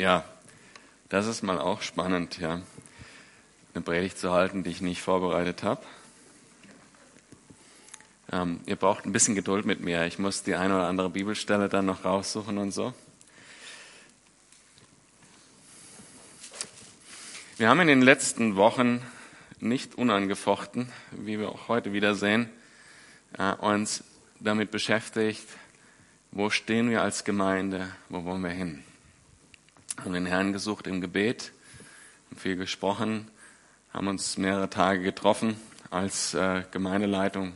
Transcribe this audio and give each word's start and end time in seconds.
Ja, 0.00 0.24
das 1.10 1.26
ist 1.26 1.42
mal 1.42 1.58
auch 1.58 1.82
spannend, 1.82 2.38
ja. 2.38 2.62
Eine 3.74 3.84
Predigt 3.84 4.16
zu 4.16 4.32
halten, 4.32 4.64
die 4.64 4.70
ich 4.70 4.80
nicht 4.80 5.02
vorbereitet 5.02 5.62
habe. 5.62 5.82
Ähm, 8.32 8.60
ihr 8.64 8.76
braucht 8.76 9.04
ein 9.04 9.12
bisschen 9.12 9.34
Geduld 9.34 9.66
mit 9.66 9.80
mir. 9.80 10.06
Ich 10.06 10.18
muss 10.18 10.42
die 10.42 10.54
eine 10.54 10.74
oder 10.74 10.86
andere 10.86 11.10
Bibelstelle 11.10 11.68
dann 11.68 11.84
noch 11.84 12.06
raussuchen 12.06 12.56
und 12.56 12.72
so. 12.72 12.94
Wir 17.58 17.68
haben 17.68 17.80
in 17.80 17.88
den 17.88 18.00
letzten 18.00 18.56
Wochen 18.56 19.02
nicht 19.58 19.96
unangefochten, 19.96 20.90
wie 21.10 21.38
wir 21.38 21.50
auch 21.50 21.68
heute 21.68 21.92
wieder 21.92 22.14
sehen, 22.14 22.48
äh, 23.36 23.52
uns 23.52 24.02
damit 24.38 24.70
beschäftigt, 24.70 25.46
wo 26.30 26.48
stehen 26.48 26.88
wir 26.88 27.02
als 27.02 27.24
Gemeinde, 27.24 27.94
wo 28.08 28.24
wollen 28.24 28.42
wir 28.42 28.48
hin. 28.48 28.82
Haben 30.00 30.14
den 30.14 30.24
Herrn 30.24 30.54
gesucht 30.54 30.86
im 30.86 31.02
Gebet, 31.02 31.52
haben 32.30 32.40
viel 32.40 32.56
gesprochen, 32.56 33.30
haben 33.92 34.08
uns 34.08 34.38
mehrere 34.38 34.70
Tage 34.70 35.02
getroffen 35.02 35.60
als 35.90 36.32
äh, 36.32 36.62
Gemeindeleitung, 36.70 37.52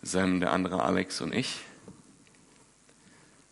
Sam, 0.00 0.38
der 0.38 0.52
andere 0.52 0.84
Alex 0.84 1.20
und 1.20 1.34
ich, 1.34 1.58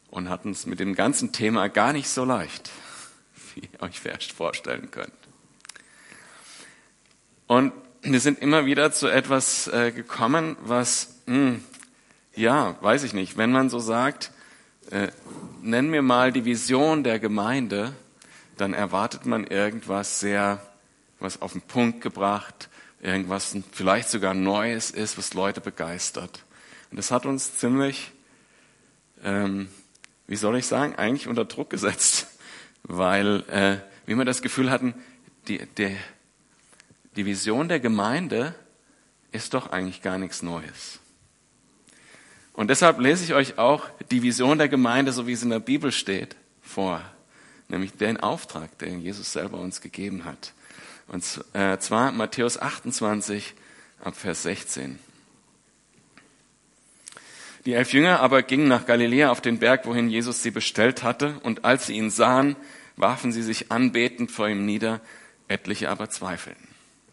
und 0.08 0.28
hatten 0.28 0.52
es 0.52 0.66
mit 0.66 0.78
dem 0.78 0.94
ganzen 0.94 1.32
Thema 1.32 1.68
gar 1.68 1.92
nicht 1.92 2.08
so 2.08 2.24
leicht, 2.24 2.70
wie 3.54 3.62
ihr 3.72 3.82
euch 3.82 3.98
vielleicht 3.98 4.30
vorstellen 4.30 4.92
könnt. 4.92 5.12
Und 7.48 7.72
wir 8.02 8.20
sind 8.20 8.38
immer 8.38 8.66
wieder 8.66 8.92
zu 8.92 9.08
etwas 9.08 9.66
äh, 9.66 9.90
gekommen, 9.90 10.56
was, 10.60 11.22
mh, 11.26 11.34
hm, 11.34 11.64
ja, 12.36 12.76
weiß 12.82 13.02
ich 13.02 13.14
nicht, 13.14 13.36
wenn 13.36 13.50
man 13.50 13.68
so 13.68 13.80
sagt, 13.80 14.30
äh, 14.92 15.08
nenn 15.66 15.90
mir 15.90 16.02
mal 16.02 16.32
die 16.32 16.44
Vision 16.44 17.02
der 17.02 17.18
Gemeinde, 17.18 17.92
dann 18.56 18.72
erwartet 18.72 19.26
man 19.26 19.46
irgendwas 19.46 20.20
sehr, 20.20 20.62
was 21.18 21.42
auf 21.42 21.52
den 21.52 21.60
Punkt 21.60 22.00
gebracht, 22.00 22.68
irgendwas 23.00 23.56
vielleicht 23.72 24.08
sogar 24.08 24.34
Neues 24.34 24.90
ist, 24.90 25.18
was 25.18 25.34
Leute 25.34 25.60
begeistert. 25.60 26.44
Und 26.90 26.98
das 26.98 27.10
hat 27.10 27.26
uns 27.26 27.58
ziemlich, 27.58 28.12
ähm, 29.22 29.68
wie 30.26 30.36
soll 30.36 30.56
ich 30.56 30.66
sagen, 30.66 30.94
eigentlich 30.94 31.28
unter 31.28 31.44
Druck 31.44 31.70
gesetzt, 31.70 32.28
weil 32.84 33.44
äh, 33.50 33.78
wir 34.06 34.12
immer 34.12 34.24
das 34.24 34.42
Gefühl 34.42 34.70
hatten, 34.70 34.94
die, 35.48 35.66
die, 35.78 35.96
die 37.16 37.26
Vision 37.26 37.68
der 37.68 37.80
Gemeinde 37.80 38.54
ist 39.32 39.54
doch 39.54 39.70
eigentlich 39.70 40.00
gar 40.00 40.18
nichts 40.18 40.42
Neues. 40.42 41.00
Und 42.56 42.68
deshalb 42.68 42.98
lese 42.98 43.22
ich 43.22 43.34
euch 43.34 43.58
auch 43.58 43.86
die 44.10 44.22
Vision 44.22 44.56
der 44.56 44.68
Gemeinde, 44.68 45.12
so 45.12 45.26
wie 45.26 45.32
es 45.32 45.42
in 45.42 45.50
der 45.50 45.60
Bibel 45.60 45.92
steht, 45.92 46.36
vor. 46.62 47.02
Nämlich 47.68 47.92
den 47.92 48.18
Auftrag, 48.18 48.78
den 48.78 49.02
Jesus 49.02 49.32
selber 49.32 49.58
uns 49.58 49.82
gegeben 49.82 50.24
hat. 50.24 50.52
Und 51.06 51.22
äh, 51.52 51.76
zwar 51.78 52.12
Matthäus 52.12 52.58
28 52.58 53.54
ab 54.02 54.16
Vers 54.16 54.42
16. 54.44 54.98
Die 57.66 57.74
elf 57.74 57.92
Jünger 57.92 58.20
aber 58.20 58.42
gingen 58.42 58.68
nach 58.68 58.86
Galiläa 58.86 59.30
auf 59.30 59.42
den 59.42 59.58
Berg, 59.58 59.86
wohin 59.86 60.08
Jesus 60.08 60.42
sie 60.42 60.50
bestellt 60.50 61.02
hatte, 61.02 61.38
und 61.42 61.64
als 61.64 61.86
sie 61.86 61.96
ihn 61.96 62.10
sahen, 62.10 62.56
warfen 62.96 63.32
sie 63.32 63.42
sich 63.42 63.70
anbetend 63.70 64.30
vor 64.30 64.48
ihm 64.48 64.64
nieder, 64.64 65.00
etliche 65.48 65.90
aber 65.90 66.08
zweifelten. 66.08 66.68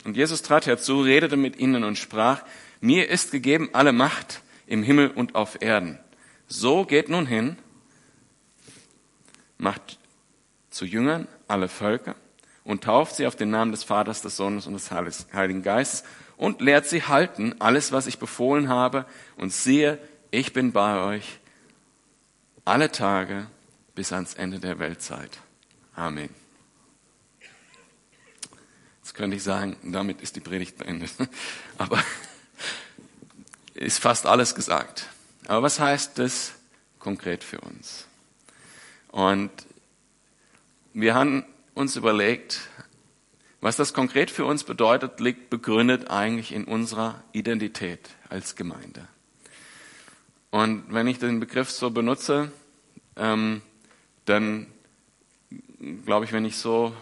Und 0.05 0.15
Jesus 0.15 0.41
trat 0.41 0.67
herzu, 0.67 1.01
redete 1.01 1.35
mit 1.35 1.57
ihnen 1.59 1.83
und 1.83 1.97
sprach, 1.97 2.43
mir 2.79 3.09
ist 3.09 3.31
gegeben 3.31 3.69
alle 3.73 3.91
Macht 3.91 4.41
im 4.73 4.81
Himmel 4.81 5.11
und 5.11 5.35
auf 5.35 5.61
Erden. 5.61 5.99
So 6.47 6.83
geht 6.83 7.07
nun 7.07 7.27
hin, 7.27 7.57
macht 9.59 9.99
zu 10.71 10.85
Jüngern 10.85 11.27
alle 11.47 11.69
Völker 11.69 12.15
und 12.63 12.83
tauft 12.83 13.15
sie 13.15 13.27
auf 13.27 13.35
den 13.35 13.51
Namen 13.51 13.71
des 13.71 13.83
Vaters, 13.83 14.23
des 14.23 14.35
Sohnes 14.35 14.65
und 14.65 14.73
des 14.73 14.89
Heiligen 14.89 15.61
Geistes 15.61 16.03
und 16.37 16.59
lehrt 16.59 16.87
sie 16.87 17.03
halten 17.03 17.53
alles, 17.59 17.91
was 17.91 18.07
ich 18.07 18.17
befohlen 18.17 18.67
habe 18.67 19.05
und 19.37 19.53
siehe, 19.53 19.99
ich 20.31 20.53
bin 20.53 20.71
bei 20.71 21.03
euch 21.03 21.39
alle 22.65 22.91
Tage 22.91 23.45
bis 23.93 24.11
ans 24.11 24.33
Ende 24.33 24.59
der 24.59 24.79
Weltzeit. 24.79 25.37
Amen. 25.93 26.29
Jetzt 29.01 29.13
könnte 29.13 29.37
ich 29.37 29.43
sagen, 29.43 29.77
damit 29.83 30.21
ist 30.21 30.35
die 30.35 30.39
Predigt 30.39 30.79
beendet. 30.79 31.11
Aber 31.77 32.03
ist 33.73 33.99
fast 33.99 34.25
alles 34.25 34.55
gesagt. 34.55 35.07
Aber 35.47 35.63
was 35.63 35.79
heißt 35.79 36.19
das 36.19 36.53
konkret 36.99 37.43
für 37.43 37.59
uns? 37.61 38.07
Und 39.09 39.51
wir 40.93 41.15
haben 41.15 41.45
uns 41.73 41.95
überlegt, 41.95 42.61
was 43.61 43.77
das 43.77 43.93
konkret 43.93 44.29
für 44.29 44.45
uns 44.45 44.63
bedeutet, 44.63 45.19
liegt 45.19 45.49
begründet 45.49 46.09
eigentlich 46.09 46.51
in 46.51 46.65
unserer 46.65 47.23
Identität 47.31 48.09
als 48.29 48.55
Gemeinde. 48.55 49.07
Und 50.51 50.85
wenn 50.89 51.07
ich 51.07 51.17
den 51.17 51.39
Begriff 51.39 51.71
so 51.71 51.89
benutze, 51.89 52.51
ähm, 53.15 53.61
dann 54.25 54.67
glaube 56.05 56.25
ich, 56.25 56.31
wenn 56.31 56.45
ich 56.45 56.57
so 56.57 56.95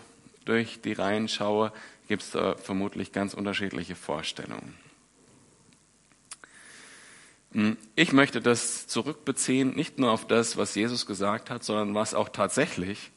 durch 0.45 0.81
die 0.81 0.93
Reihen 0.93 1.27
schaue, 1.27 1.73
gibt 2.07 2.23
es 2.23 2.31
da 2.31 2.55
vermutlich 2.55 3.11
ganz 3.11 3.33
unterschiedliche 3.33 3.95
Vorstellungen. 3.95 4.75
Hm, 7.53 7.77
ich 7.95 8.13
möchte 8.13 8.41
das 8.41 8.87
zurückbeziehen, 8.87 9.75
nicht 9.75 9.99
nur 9.99 10.11
auf 10.11 10.25
das, 10.25 10.57
was 10.57 10.75
Jesus 10.75 11.05
gesagt 11.05 11.49
hat, 11.49 11.63
sondern 11.63 11.93
was 11.95 12.13
auch 12.13 12.29
tatsächlich 12.29 13.11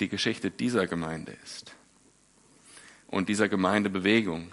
die 0.00 0.08
Geschichte 0.08 0.50
dieser 0.50 0.86
Gemeinde 0.86 1.36
ist. 1.44 1.74
Und 3.06 3.28
dieser 3.28 3.48
Gemeindebewegung, 3.48 4.50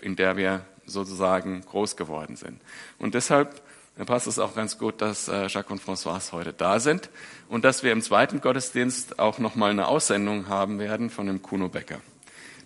in 0.00 0.16
der 0.16 0.36
wir 0.36 0.64
sozusagen 0.86 1.60
groß 1.62 1.96
geworden 1.96 2.36
sind. 2.36 2.60
Und 2.98 3.14
deshalb 3.14 3.60
passt 4.06 4.28
es 4.28 4.38
auch 4.38 4.54
ganz 4.54 4.78
gut, 4.78 5.02
dass 5.02 5.28
äh, 5.28 5.48
Jacques 5.48 5.70
und 5.70 5.82
François 5.82 6.32
heute 6.32 6.52
da 6.52 6.78
sind 6.78 7.10
und 7.48 7.64
dass 7.64 7.82
wir 7.82 7.92
im 7.92 8.00
zweiten 8.00 8.40
Gottesdienst 8.40 9.18
auch 9.18 9.38
nochmal 9.38 9.70
eine 9.70 9.88
Aussendung 9.88 10.48
haben 10.48 10.78
werden 10.78 11.10
von 11.10 11.26
dem 11.26 11.42
Kuno 11.42 11.68
Becker. 11.68 12.00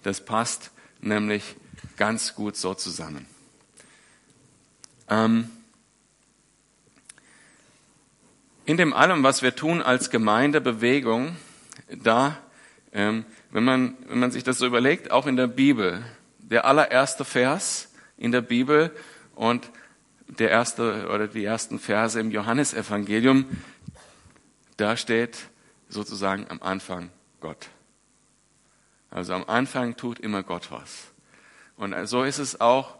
Das 0.03 0.25
passt 0.25 0.71
nämlich 1.01 1.57
ganz 1.97 2.35
gut 2.35 2.57
so 2.57 2.75
zusammen. 2.75 3.27
Ähm, 5.09 5.51
in 8.65 8.77
dem 8.77 8.93
allem, 8.93 9.23
was 9.23 9.43
wir 9.43 9.55
tun 9.55 9.83
als 9.83 10.11
Gemeindebewegung, 10.11 11.37
da, 11.89 12.39
ähm, 12.93 13.25
wenn, 13.51 13.65
man, 13.65 13.97
wenn 14.07 14.19
man 14.19 14.31
sich 14.31 14.45
das 14.45 14.59
so 14.59 14.67
überlegt, 14.67 15.11
auch 15.11 15.27
in 15.27 15.37
der 15.37 15.47
Bibel, 15.47 16.05
der 16.39 16.65
allererste 16.65 17.25
Vers 17.25 17.93
in 18.17 18.31
der 18.31 18.41
Bibel 18.41 18.91
und 19.35 19.71
der 20.27 20.51
erste 20.51 21.09
oder 21.09 21.27
die 21.27 21.45
ersten 21.45 21.79
Verse 21.79 22.19
im 22.19 22.31
Johannesevangelium, 22.31 23.47
da 24.77 24.97
steht 24.97 25.39
sozusagen 25.89 26.47
am 26.49 26.63
Anfang 26.63 27.11
Gott. 27.41 27.69
Also 29.11 29.35
am 29.35 29.45
Anfang 29.45 29.97
tut 29.97 30.19
immer 30.21 30.43
Gott 30.43 30.71
was. 30.71 31.09
Und 31.77 31.95
so 32.07 32.23
ist 32.23 32.39
es 32.39 32.61
auch 32.61 32.97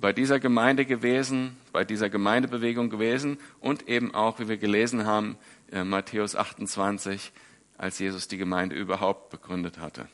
bei 0.00 0.12
dieser 0.12 0.40
Gemeinde 0.40 0.84
gewesen, 0.84 1.56
bei 1.72 1.84
dieser 1.84 2.10
Gemeindebewegung 2.10 2.90
gewesen 2.90 3.38
und 3.60 3.88
eben 3.88 4.14
auch, 4.14 4.38
wie 4.40 4.48
wir 4.48 4.56
gelesen 4.56 5.06
haben, 5.06 5.36
äh, 5.70 5.84
Matthäus 5.84 6.36
28, 6.36 7.32
als 7.78 7.98
Jesus 7.98 8.28
die 8.28 8.38
Gemeinde 8.38 8.76
überhaupt 8.76 9.30
begründet 9.30 9.78
hatte. 9.78 10.08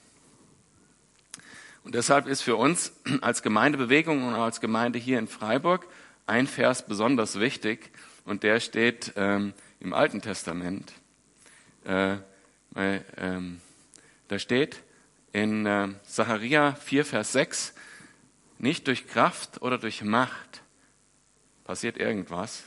Und 1.84 1.94
deshalb 1.94 2.26
ist 2.26 2.42
für 2.42 2.56
uns 2.56 2.92
als 3.20 3.42
Gemeindebewegung 3.42 4.26
und 4.26 4.34
als 4.34 4.60
Gemeinde 4.60 4.98
hier 4.98 5.18
in 5.18 5.26
Freiburg 5.26 5.86
ein 6.26 6.46
Vers 6.46 6.86
besonders 6.86 7.40
wichtig 7.40 7.90
und 8.24 8.42
der 8.42 8.60
steht 8.60 9.14
ähm, 9.16 9.54
im 9.80 9.94
Alten 9.94 10.20
Testament. 10.20 10.92
Äh, 11.84 12.16
äh, 12.74 13.00
da 14.28 14.38
steht 14.38 14.82
in 15.32 15.64
äh, 15.64 15.88
Sacharja 16.06 16.74
4, 16.74 17.04
Vers 17.04 17.32
6, 17.32 17.74
nicht 18.58 18.86
durch 18.86 19.06
Kraft 19.06 19.62
oder 19.62 19.78
durch 19.78 20.02
Macht 20.02 20.62
passiert 21.64 21.96
irgendwas 21.96 22.64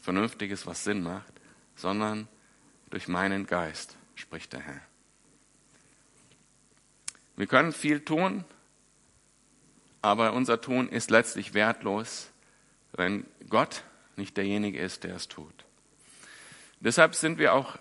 Vernünftiges, 0.00 0.66
was 0.66 0.84
Sinn 0.84 1.02
macht, 1.02 1.32
sondern 1.76 2.28
durch 2.90 3.08
meinen 3.08 3.46
Geist, 3.46 3.96
spricht 4.14 4.52
der 4.52 4.60
Herr. 4.60 4.80
Wir 7.36 7.46
können 7.46 7.72
viel 7.72 8.00
tun, 8.00 8.44
aber 10.02 10.34
unser 10.34 10.60
Tun 10.60 10.88
ist 10.88 11.10
letztlich 11.10 11.54
wertlos, 11.54 12.30
wenn 12.92 13.26
Gott 13.48 13.82
nicht 14.16 14.36
derjenige 14.36 14.78
ist, 14.78 15.04
der 15.04 15.16
es 15.16 15.28
tut. 15.28 15.64
Deshalb 16.80 17.14
sind 17.14 17.38
wir 17.38 17.54
auch, 17.54 17.78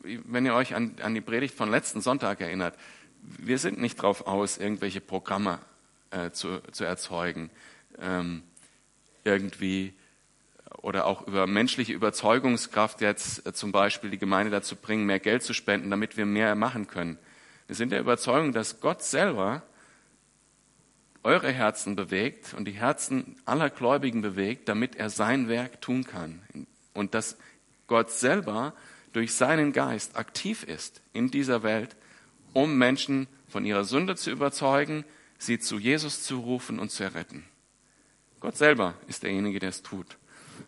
wenn 0.00 0.46
ihr 0.46 0.54
euch 0.54 0.74
an, 0.74 0.96
an 1.02 1.14
die 1.14 1.20
Predigt 1.20 1.54
von 1.54 1.70
letzten 1.70 2.00
Sonntag 2.00 2.40
erinnert, 2.40 2.76
wir 3.20 3.58
sind 3.58 3.78
nicht 3.78 3.98
darauf 3.98 4.26
aus, 4.26 4.58
irgendwelche 4.58 5.00
Programme 5.00 5.60
äh, 6.10 6.30
zu, 6.30 6.60
zu 6.72 6.84
erzeugen, 6.84 7.50
ähm, 8.00 8.42
irgendwie 9.24 9.94
oder 10.82 11.06
auch 11.06 11.26
über 11.26 11.46
menschliche 11.46 11.92
Überzeugungskraft 11.92 13.00
jetzt 13.00 13.46
äh, 13.46 13.52
zum 13.52 13.72
Beispiel 13.72 14.10
die 14.10 14.18
Gemeinde 14.18 14.50
dazu 14.50 14.76
bringen, 14.76 15.06
mehr 15.06 15.20
Geld 15.20 15.42
zu 15.42 15.54
spenden, 15.54 15.90
damit 15.90 16.16
wir 16.16 16.26
mehr 16.26 16.54
machen 16.54 16.86
können. 16.86 17.18
Wir 17.66 17.76
sind 17.76 17.90
der 17.90 18.00
Überzeugung, 18.00 18.52
dass 18.52 18.80
Gott 18.80 19.02
selber 19.02 19.62
eure 21.22 21.52
Herzen 21.52 21.96
bewegt 21.96 22.54
und 22.54 22.66
die 22.66 22.72
Herzen 22.72 23.36
aller 23.44 23.70
Gläubigen 23.70 24.22
bewegt, 24.22 24.68
damit 24.68 24.96
er 24.96 25.10
sein 25.10 25.48
Werk 25.48 25.80
tun 25.80 26.04
kann. 26.04 26.40
Und 26.94 27.14
dass 27.14 27.36
Gott 27.86 28.10
selber 28.10 28.72
durch 29.12 29.34
seinen 29.34 29.72
Geist 29.72 30.16
aktiv 30.16 30.62
ist 30.62 31.02
in 31.12 31.30
dieser 31.30 31.62
Welt, 31.62 31.96
um 32.52 32.78
Menschen 32.78 33.26
von 33.48 33.64
ihrer 33.64 33.84
Sünde 33.84 34.16
zu 34.16 34.30
überzeugen, 34.30 35.04
sie 35.38 35.58
zu 35.58 35.78
Jesus 35.78 36.22
zu 36.22 36.40
rufen 36.40 36.78
und 36.78 36.90
zu 36.90 37.04
erretten. 37.04 37.44
Gott 38.40 38.56
selber 38.56 38.94
ist 39.06 39.22
derjenige, 39.22 39.58
der 39.58 39.70
es 39.70 39.82
tut. 39.82 40.18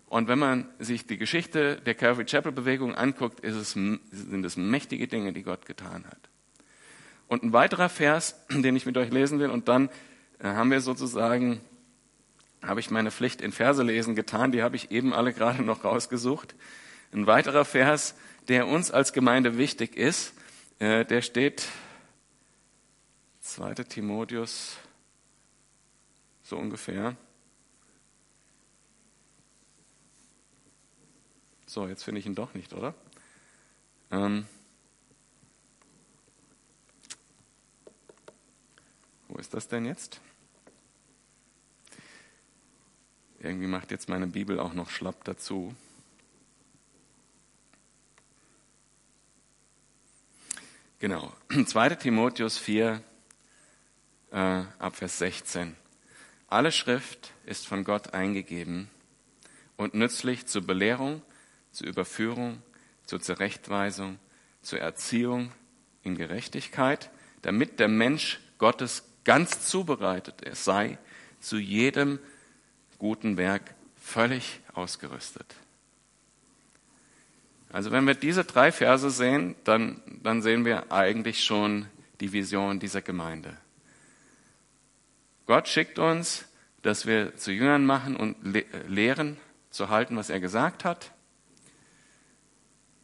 Und 0.07 0.29
wenn 0.29 0.39
man 0.39 0.69
sich 0.79 1.07
die 1.07 1.19
Geschichte 1.19 1.81
der 1.85 1.95
Calvary 1.95 2.25
Chapel 2.25 2.53
Bewegung 2.53 2.95
anguckt, 2.95 3.45
es, 3.45 3.73
sind 3.73 4.45
es 4.45 4.57
mächtige 4.57 5.09
Dinge, 5.09 5.33
die 5.33 5.43
Gott 5.43 5.67
getan 5.67 6.05
hat. 6.07 6.31
Und 7.29 7.45
ein 7.45 7.53
weiterer 7.53 7.89
Vers, 7.89 8.37
den 8.51 8.75
ich 8.77 8.87
mit 8.87 8.97
euch 8.97 9.11
lesen 9.11 9.39
will, 9.39 9.51
und 9.51 9.69
dann 9.69 9.89
äh, 10.41 10.49
haben 10.49 10.71
wir 10.71 10.81
sozusagen, 10.81 11.61
habe 12.63 12.81
ich 12.81 12.91
meine 12.91 13.11
Pflicht 13.11 13.41
in 13.41 13.53
Verse 13.53 13.83
lesen 13.83 14.15
getan, 14.15 14.53
die 14.53 14.63
habe 14.63 14.77
ich 14.77 14.91
eben 14.91 15.13
alle 15.13 15.33
gerade 15.33 15.63
noch 15.63 15.85
rausgesucht. 15.85 16.55
Ein 17.13 17.27
weiterer 17.27 17.65
Vers, 17.65 18.15
der 18.49 18.67
uns 18.67 18.91
als 18.91 19.13
Gemeinde 19.13 19.59
wichtig 19.59 19.97
ist, 19.97 20.35
äh, 20.79 21.05
der 21.05 21.23
steht 21.23 21.67
2. 23.41 23.75
Timotheus 23.85 24.79
so 26.43 26.57
ungefähr. 26.57 27.17
So, 31.67 31.87
jetzt 31.87 32.03
finde 32.03 32.19
ich 32.19 32.27
ihn 32.27 32.35
doch 32.35 32.55
nicht, 32.55 32.73
oder? 32.73 32.95
Ähm, 34.11 34.47
wo 39.29 39.39
ist 39.39 39.55
das 39.55 39.69
denn 39.69 39.85
jetzt? 39.85 40.21
Irgendwie 43.39 43.69
macht 43.69 43.93
jetzt 43.93 44.09
meine 44.09 44.27
Bibel 44.27 44.59
auch 44.59 44.75
noch 44.75 44.91
schlapp 44.91 45.23
dazu. 45.25 45.75
Genau, 50.99 51.33
2 51.67 51.95
Timotheus 51.95 52.59
4, 52.59 53.03
äh, 54.33 54.63
ab 54.79 54.97
Vers 54.97 55.19
16. 55.19 55.77
Alle 56.49 56.73
Schrift 56.73 57.33
ist 57.47 57.67
von 57.67 57.85
Gott 57.85 58.15
eingegeben 58.15 58.89
und 59.77 59.95
nützlich 59.95 60.47
zur 60.47 60.63
Belehrung, 60.67 61.23
zur 61.73 61.87
Überführung, 61.87 62.63
zur 63.05 63.21
Zurechtweisung, 63.21 64.19
zur 64.63 64.81
Erziehung 64.81 65.53
in 66.03 66.17
Gerechtigkeit, 66.17 67.11
damit 67.43 67.81
der 67.81 67.89
Mensch 67.89 68.41
Gottes 68.59 69.05
ganz 69.25 69.67
zubereitet 69.67 70.43
sei, 70.53 70.99
zu 71.41 71.57
jedem 71.57 72.19
guten 72.99 73.37
Werk 73.37 73.75
völlig 73.97 74.61
ausgerüstet. 74.75 75.55
Also 77.73 77.93
wenn 77.93 78.07
wir 78.07 78.15
diese 78.15 78.45
drei 78.45 78.73
Verse 78.73 79.11
sehen, 79.11 79.55
dann, 79.65 80.03
dann 80.23 80.43
sehen 80.43 80.65
wir 80.65 80.91
eigentlich 80.91 81.45
schon 81.45 81.87
die 82.21 82.33
Vision 82.33 82.81
dieser 82.81 83.01
Gemeinde. 83.01 83.57
Gott 85.51 85.67
schickt 85.67 85.99
uns, 85.99 86.45
dass 86.83 87.07
wir 87.07 87.35
zu 87.35 87.51
Jüngern 87.51 87.85
machen 87.85 88.15
und 88.15 88.37
lehren, 88.87 89.37
zu 89.71 89.89
halten, 89.89 90.15
was 90.17 90.31
er 90.31 90.39
gesagt 90.39 90.85
hat. 90.85 91.11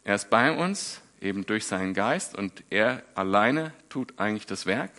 Er 0.05 0.15
ist 0.15 0.29
bei 0.29 0.53
uns, 0.53 1.01
eben 1.19 1.45
durch 1.45 1.65
seinen 1.65 1.93
Geist, 1.93 2.37
und 2.37 2.63
er 2.69 3.03
alleine 3.15 3.73
tut 3.89 4.17
eigentlich 4.17 4.45
das 4.45 4.65
Werk. 4.65 4.91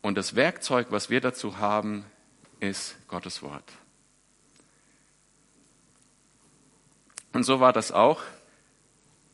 Und 0.00 0.18
das 0.18 0.34
Werkzeug, 0.34 0.88
was 0.90 1.08
wir 1.08 1.20
dazu 1.20 1.58
haben, 1.58 2.04
ist 2.58 2.96
Gottes 3.06 3.42
Wort. 3.42 3.70
Und 7.32 7.44
so 7.44 7.60
war 7.60 7.72
das 7.72 7.92
auch 7.92 8.22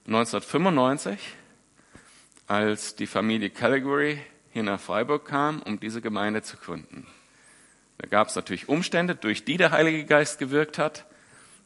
1995, 0.06 1.19
als 2.46 2.94
die 2.94 3.06
Familie 3.06 3.49
Calgary 3.49 4.23
hier 4.58 4.64
nach 4.64 4.81
Freiburg 4.81 5.25
kam, 5.25 5.62
um 5.62 5.78
diese 5.78 6.00
Gemeinde 6.00 6.43
zu 6.43 6.56
gründen. 6.56 7.06
Da 7.99 8.08
gab 8.08 8.26
es 8.26 8.34
natürlich 8.34 8.69
Umstände, 8.69 9.14
durch 9.14 9.44
die 9.44 9.56
der 9.56 9.70
Heilige 9.70 10.05
Geist 10.05 10.40
gewirkt 10.40 10.78
hat 10.78 11.06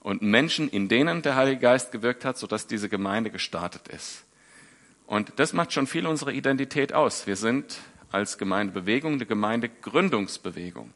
und 0.01 0.21
Menschen, 0.21 0.69
in 0.69 0.89
denen 0.89 1.23
der 1.23 1.35
Heilige 1.35 1.61
Geist 1.61 1.91
gewirkt 1.91 2.27
hat, 2.27 2.37
sodass 2.37 2.67
diese 2.67 2.91
Gemeinde 2.91 3.31
gestartet 3.31 3.89
ist. 3.89 4.25
Und 5.07 5.33
das 5.37 5.55
macht 5.55 5.73
schon 5.73 5.87
viel 5.87 6.07
unserer 6.07 6.33
Identität 6.33 6.93
aus. 6.93 7.27
Wir 7.27 7.37
sind 7.37 7.79
als 8.11 8.37
Gemeindebewegung 8.37 9.15
eine 9.15 9.25
Gemeindegründungsbewegung. 9.25 10.93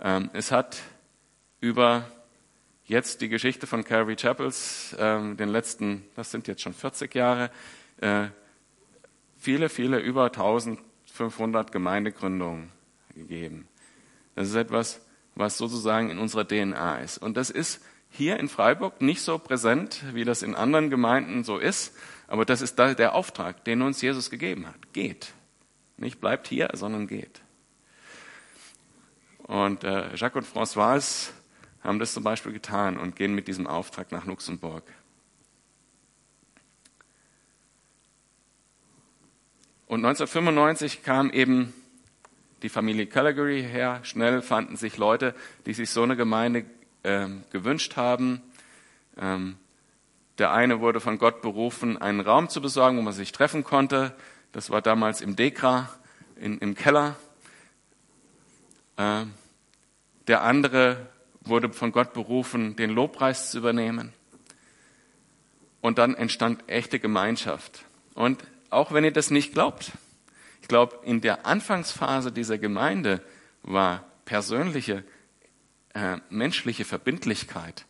Ähm, 0.00 0.30
es 0.32 0.50
hat 0.50 0.78
über 1.60 2.10
jetzt 2.86 3.20
die 3.20 3.28
Geschichte 3.28 3.66
von 3.66 3.84
Calvary 3.84 4.16
Chapels, 4.16 4.96
ähm, 4.98 5.36
den 5.36 5.50
letzten, 5.50 6.04
das 6.16 6.30
sind 6.30 6.48
jetzt 6.48 6.62
schon 6.62 6.72
40 6.72 7.14
Jahre, 7.14 7.50
äh, 8.00 8.28
viele, 9.42 9.68
viele, 9.68 9.98
über 9.98 10.26
1500 10.26 11.72
Gemeindegründungen 11.72 12.70
gegeben. 13.12 13.66
Das 14.36 14.48
ist 14.48 14.54
etwas, 14.54 15.04
was 15.34 15.58
sozusagen 15.58 16.10
in 16.10 16.18
unserer 16.18 16.46
DNA 16.46 16.98
ist. 16.98 17.18
Und 17.18 17.36
das 17.36 17.50
ist 17.50 17.84
hier 18.08 18.38
in 18.38 18.48
Freiburg 18.48 19.00
nicht 19.00 19.20
so 19.20 19.38
präsent, 19.38 20.04
wie 20.12 20.24
das 20.24 20.42
in 20.42 20.54
anderen 20.54 20.90
Gemeinden 20.90 21.42
so 21.42 21.58
ist, 21.58 21.96
aber 22.28 22.44
das 22.44 22.62
ist 22.62 22.78
der 22.78 23.14
Auftrag, 23.14 23.64
den 23.64 23.82
uns 23.82 24.00
Jesus 24.00 24.30
gegeben 24.30 24.66
hat. 24.68 24.92
Geht. 24.92 25.32
Nicht 25.96 26.20
bleibt 26.20 26.46
hier, 26.46 26.70
sondern 26.74 27.08
geht. 27.08 27.40
Und 29.38 29.82
äh, 29.82 30.14
Jacques 30.14 30.36
und 30.36 30.46
François 30.46 31.30
haben 31.82 31.98
das 31.98 32.14
zum 32.14 32.22
Beispiel 32.22 32.52
getan 32.52 32.96
und 32.96 33.16
gehen 33.16 33.34
mit 33.34 33.48
diesem 33.48 33.66
Auftrag 33.66 34.12
nach 34.12 34.24
Luxemburg. 34.24 34.84
Und 39.92 40.06
1995 40.06 41.02
kam 41.02 41.28
eben 41.28 41.74
die 42.62 42.70
Familie 42.70 43.04
Calgary 43.04 43.62
her. 43.62 44.00
Schnell 44.04 44.40
fanden 44.40 44.78
sich 44.78 44.96
Leute, 44.96 45.34
die 45.66 45.74
sich 45.74 45.90
so 45.90 46.02
eine 46.02 46.16
Gemeinde 46.16 46.64
äh, 47.02 47.28
gewünscht 47.50 47.96
haben. 47.96 48.40
Ähm, 49.20 49.58
der 50.38 50.50
eine 50.50 50.80
wurde 50.80 50.98
von 50.98 51.18
Gott 51.18 51.42
berufen, 51.42 52.00
einen 52.00 52.20
Raum 52.20 52.48
zu 52.48 52.62
besorgen, 52.62 52.96
wo 52.96 53.02
man 53.02 53.12
sich 53.12 53.32
treffen 53.32 53.64
konnte. 53.64 54.14
Das 54.52 54.70
war 54.70 54.80
damals 54.80 55.20
im 55.20 55.36
Dekra, 55.36 55.90
in, 56.36 56.56
im 56.56 56.74
Keller. 56.74 57.16
Äh, 58.96 59.26
der 60.26 60.42
andere 60.42 61.06
wurde 61.42 61.70
von 61.70 61.92
Gott 61.92 62.14
berufen, 62.14 62.76
den 62.76 62.88
Lobpreis 62.88 63.50
zu 63.50 63.58
übernehmen. 63.58 64.14
Und 65.82 65.98
dann 65.98 66.14
entstand 66.14 66.66
echte 66.66 66.98
Gemeinschaft. 66.98 67.84
Und 68.14 68.42
auch 68.72 68.92
wenn 68.92 69.04
ihr 69.04 69.12
das 69.12 69.30
nicht 69.30 69.52
glaubt, 69.52 69.92
ich 70.60 70.68
glaube, 70.68 71.00
in 71.04 71.20
der 71.20 71.46
Anfangsphase 71.46 72.32
dieser 72.32 72.58
Gemeinde 72.58 73.20
war 73.62 74.04
persönliche, 74.24 75.04
äh, 75.94 76.18
menschliche 76.30 76.84
Verbindlichkeit 76.84 77.84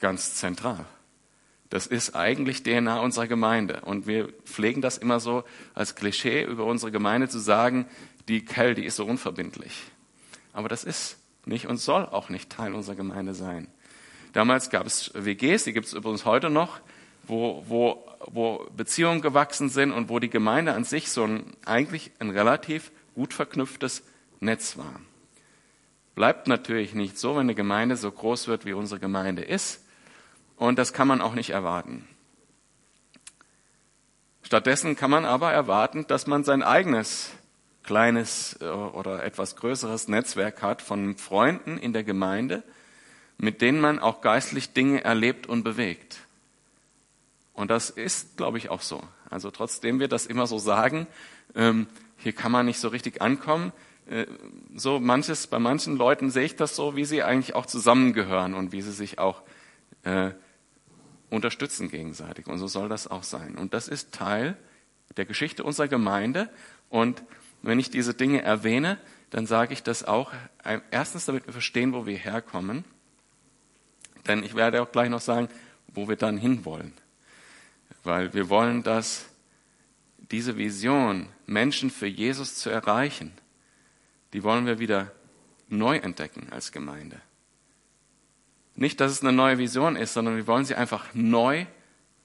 ganz 0.00 0.34
zentral. 0.34 0.84
Das 1.68 1.86
ist 1.86 2.14
eigentlich 2.14 2.62
DNA 2.62 3.00
unserer 3.00 3.26
Gemeinde. 3.26 3.80
Und 3.80 4.06
wir 4.06 4.28
pflegen 4.44 4.80
das 4.82 4.98
immer 4.98 5.18
so 5.18 5.44
als 5.74 5.96
Klischee 5.96 6.44
über 6.44 6.64
unsere 6.64 6.92
Gemeinde 6.92 7.28
zu 7.28 7.40
sagen, 7.40 7.86
die 8.28 8.44
Kell, 8.44 8.74
die 8.74 8.84
ist 8.84 8.96
so 8.96 9.04
unverbindlich. 9.04 9.82
Aber 10.52 10.68
das 10.68 10.84
ist 10.84 11.18
nicht 11.44 11.66
und 11.66 11.78
soll 11.78 12.06
auch 12.06 12.28
nicht 12.28 12.50
Teil 12.50 12.72
unserer 12.72 12.94
Gemeinde 12.94 13.34
sein. 13.34 13.68
Damals 14.32 14.70
gab 14.70 14.86
es 14.86 15.12
WGs, 15.14 15.64
die 15.64 15.72
gibt 15.72 15.86
es 15.86 15.92
übrigens 15.92 16.24
heute 16.24 16.50
noch, 16.50 16.80
wo, 17.24 17.64
wo 17.66 18.06
wo 18.30 18.66
Beziehungen 18.76 19.20
gewachsen 19.20 19.68
sind 19.68 19.92
und 19.92 20.08
wo 20.08 20.18
die 20.18 20.30
Gemeinde 20.30 20.74
an 20.74 20.84
sich 20.84 21.10
so 21.10 21.24
ein, 21.24 21.54
eigentlich 21.64 22.10
ein 22.18 22.30
relativ 22.30 22.90
gut 23.14 23.32
verknüpftes 23.32 24.02
Netz 24.40 24.76
war. 24.76 25.00
Bleibt 26.14 26.48
natürlich 26.48 26.94
nicht 26.94 27.18
so, 27.18 27.32
wenn 27.32 27.42
eine 27.42 27.54
Gemeinde 27.54 27.96
so 27.96 28.10
groß 28.10 28.48
wird, 28.48 28.64
wie 28.64 28.72
unsere 28.72 29.00
Gemeinde 29.00 29.42
ist. 29.42 29.84
Und 30.56 30.78
das 30.78 30.92
kann 30.92 31.08
man 31.08 31.20
auch 31.20 31.34
nicht 31.34 31.50
erwarten. 31.50 32.08
Stattdessen 34.42 34.96
kann 34.96 35.10
man 35.10 35.24
aber 35.24 35.52
erwarten, 35.52 36.06
dass 36.06 36.26
man 36.26 36.44
sein 36.44 36.62
eigenes 36.62 37.30
kleines 37.82 38.58
äh, 38.60 38.66
oder 38.66 39.24
etwas 39.24 39.56
größeres 39.56 40.08
Netzwerk 40.08 40.62
hat 40.62 40.82
von 40.82 41.16
Freunden 41.16 41.78
in 41.78 41.92
der 41.92 42.04
Gemeinde, 42.04 42.62
mit 43.38 43.60
denen 43.60 43.80
man 43.80 43.98
auch 43.98 44.20
geistlich 44.20 44.72
Dinge 44.72 45.04
erlebt 45.04 45.46
und 45.46 45.62
bewegt. 45.62 46.25
Und 47.56 47.70
das 47.70 47.88
ist, 47.90 48.36
glaube 48.36 48.58
ich, 48.58 48.68
auch 48.68 48.82
so. 48.82 49.02
Also 49.30 49.50
trotzdem 49.50 49.98
wir 49.98 50.08
das 50.08 50.26
immer 50.26 50.46
so 50.46 50.58
sagen, 50.58 51.06
ähm, 51.54 51.86
hier 52.18 52.34
kann 52.34 52.52
man 52.52 52.66
nicht 52.66 52.78
so 52.78 52.88
richtig 52.88 53.22
ankommen, 53.22 53.72
äh, 54.08 54.26
so 54.74 55.00
manches, 55.00 55.46
bei 55.46 55.58
manchen 55.58 55.96
Leuten 55.96 56.30
sehe 56.30 56.44
ich 56.44 56.56
das 56.56 56.76
so, 56.76 56.96
wie 56.96 57.06
sie 57.06 57.22
eigentlich 57.22 57.54
auch 57.54 57.64
zusammengehören 57.64 58.52
und 58.52 58.72
wie 58.72 58.82
sie 58.82 58.92
sich 58.92 59.18
auch 59.18 59.42
äh, 60.04 60.32
unterstützen 61.30 61.90
gegenseitig. 61.90 62.46
Und 62.46 62.58
so 62.58 62.66
soll 62.66 62.90
das 62.90 63.08
auch 63.08 63.22
sein. 63.22 63.56
Und 63.56 63.72
das 63.72 63.88
ist 63.88 64.12
Teil 64.12 64.56
der 65.16 65.24
Geschichte 65.24 65.64
unserer 65.64 65.88
Gemeinde. 65.88 66.50
Und 66.90 67.22
wenn 67.62 67.80
ich 67.80 67.88
diese 67.88 68.12
Dinge 68.12 68.42
erwähne, 68.42 68.98
dann 69.30 69.46
sage 69.46 69.72
ich 69.72 69.82
das 69.82 70.04
auch 70.04 70.32
äh, 70.62 70.80
erstens, 70.90 71.24
damit 71.24 71.46
wir 71.46 71.54
verstehen, 71.54 71.94
wo 71.94 72.04
wir 72.04 72.18
herkommen. 72.18 72.84
Denn 74.26 74.44
ich 74.44 74.54
werde 74.54 74.82
auch 74.82 74.92
gleich 74.92 75.08
noch 75.08 75.22
sagen, 75.22 75.48
wo 75.88 76.06
wir 76.06 76.16
dann 76.16 76.36
hinwollen. 76.36 76.92
Weil 78.06 78.34
wir 78.34 78.48
wollen, 78.48 78.84
dass 78.84 79.26
diese 80.30 80.56
Vision, 80.56 81.28
Menschen 81.44 81.90
für 81.90 82.06
Jesus 82.06 82.54
zu 82.54 82.70
erreichen, 82.70 83.32
die 84.32 84.44
wollen 84.44 84.64
wir 84.64 84.78
wieder 84.78 85.10
neu 85.68 85.96
entdecken 85.96 86.46
als 86.52 86.70
Gemeinde. 86.70 87.20
Nicht, 88.76 89.00
dass 89.00 89.10
es 89.10 89.22
eine 89.22 89.32
neue 89.32 89.58
Vision 89.58 89.96
ist, 89.96 90.12
sondern 90.12 90.36
wir 90.36 90.46
wollen 90.46 90.64
sie 90.64 90.76
einfach 90.76 91.14
neu, 91.14 91.66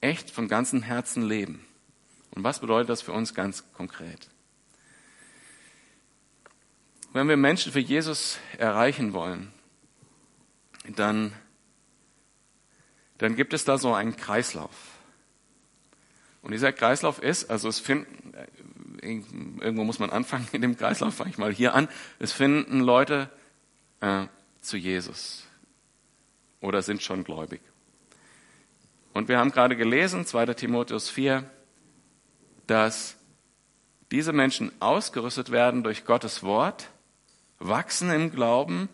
echt 0.02 0.30
von 0.30 0.48
ganzem 0.48 0.84
Herzen 0.84 1.24
leben. 1.24 1.66
Und 2.30 2.44
was 2.44 2.60
bedeutet 2.60 2.90
das 2.90 3.02
für 3.02 3.14
uns 3.14 3.34
ganz 3.34 3.64
konkret? 3.74 4.30
Wenn 7.12 7.28
wir 7.28 7.38
Menschen 7.38 7.72
für 7.72 7.80
Jesus 7.80 8.38
erreichen 8.60 9.14
wollen, 9.14 9.52
dann, 10.96 11.34
dann 13.18 13.36
gibt 13.36 13.56
es 13.56 13.66
da 13.66 13.80
so 13.80 13.96
einen 13.96 14.16
Kreislauf. 14.16 14.91
Und 16.42 16.52
dieser 16.52 16.74
Kreislauf 16.74 17.22
ist, 17.22 17.50
also 17.50 17.70
es 17.70 17.80
finden, 17.80 18.34
irgendwo 19.02 19.84
muss 19.84 20.00
man 20.00 20.10
anfangen 20.10 20.48
in 20.52 20.62
dem 20.62 20.78
Kreislauf, 20.78 21.16
fange 21.16 21.30
ich 21.30 21.38
mal 21.38 21.54
hier 21.54 21.76
an, 21.76 21.88
es 22.20 22.32
finden 22.32 22.80
Leute 22.80 23.30
äh, 24.00 24.26
zu 24.62 24.78
Jesus 24.78 25.46
oder 26.62 26.82
sind 26.82 27.02
schon 27.04 27.24
gläubig. 27.24 27.62
Und 29.14 29.28
wir 29.28 29.38
haben 29.38 29.52
gerade 29.52 29.76
gelesen, 29.76 30.26
2. 30.26 30.54
Timotheus 30.54 31.10
4, 31.10 31.44
dass 32.68 33.18
diese 34.12 34.34
Menschen 34.34 34.72
ausgerüstet 34.82 35.52
werden 35.52 35.84
durch 35.84 36.06
Gottes 36.06 36.44
Wort, 36.44 36.90
wachsen 37.60 38.10
im 38.12 38.32
Glauben, 38.32 38.90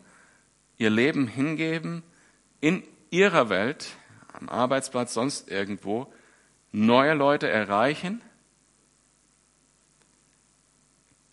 ihr 0.77 0.89
Leben 0.89 1.27
hingeben, 1.27 2.04
in 2.62 2.84
ihrer 3.10 3.50
Welt, 3.50 3.88
am 4.34 4.50
Arbeitsplatz, 4.50 5.13
sonst 5.13 5.50
irgendwo, 5.50 6.12
neue 6.72 7.14
Leute 7.14 7.50
erreichen, 7.50 8.22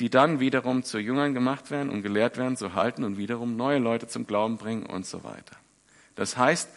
die 0.01 0.11
dann 0.11 0.41
wiederum 0.41 0.83
zu 0.83 0.99
Jüngern 0.99 1.35
gemacht 1.35 1.71
werden 1.71 1.91
und 1.91 2.03
gelehrt 2.03 2.37
werden 2.37 2.57
zu 2.57 2.75
halten 2.75 3.05
und 3.05 3.17
wiederum 3.17 3.57
neue 3.57 3.79
Leute 3.79 4.09
zum 4.09 4.27
Glauben 4.27 4.59
bringen 4.59 4.87
und 4.87 5.07
so 5.07 5.23
weiter. 5.25 5.57
Das 6.15 6.37
heißt, 6.37 6.69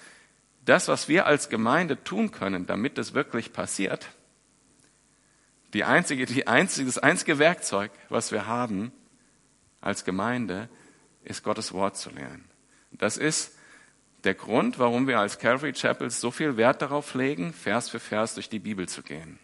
das, 0.65 0.87
was 0.87 1.07
wir 1.07 1.25
als 1.25 1.49
Gemeinde 1.49 2.03
tun 2.03 2.31
können, 2.31 2.67
damit 2.67 2.97
das 2.97 3.13
wirklich 3.13 3.53
passiert, 3.53 4.09
die 5.73 5.83
einzige, 5.83 6.25
die 6.25 6.47
einzige, 6.47 6.85
das 6.85 6.97
einzige 6.97 7.39
Werkzeug, 7.39 7.91
was 8.09 8.31
wir 8.31 8.47
haben 8.47 8.91
als 9.81 10.05
Gemeinde, 10.05 10.69
ist 11.23 11.43
Gottes 11.43 11.73
Wort 11.73 11.97
zu 11.97 12.09
lernen. 12.09 12.45
Das 12.91 13.17
ist 13.17 13.56
der 14.23 14.33
Grund, 14.33 14.79
warum 14.79 15.07
wir 15.07 15.19
als 15.19 15.39
Calvary 15.39 15.73
Chapels 15.73 16.19
so 16.19 16.31
viel 16.31 16.57
Wert 16.57 16.81
darauf 16.81 17.13
legen, 17.13 17.53
Vers 17.53 17.89
für 17.89 17.99
Vers 17.99 18.33
durch 18.33 18.49
die 18.49 18.59
Bibel 18.59 18.87
zu 18.87 19.03
gehen. 19.03 19.39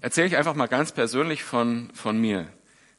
Erzähle 0.00 0.28
ich 0.28 0.36
einfach 0.36 0.54
mal 0.54 0.68
ganz 0.68 0.92
persönlich 0.92 1.42
von, 1.42 1.90
von 1.92 2.20
mir. 2.20 2.46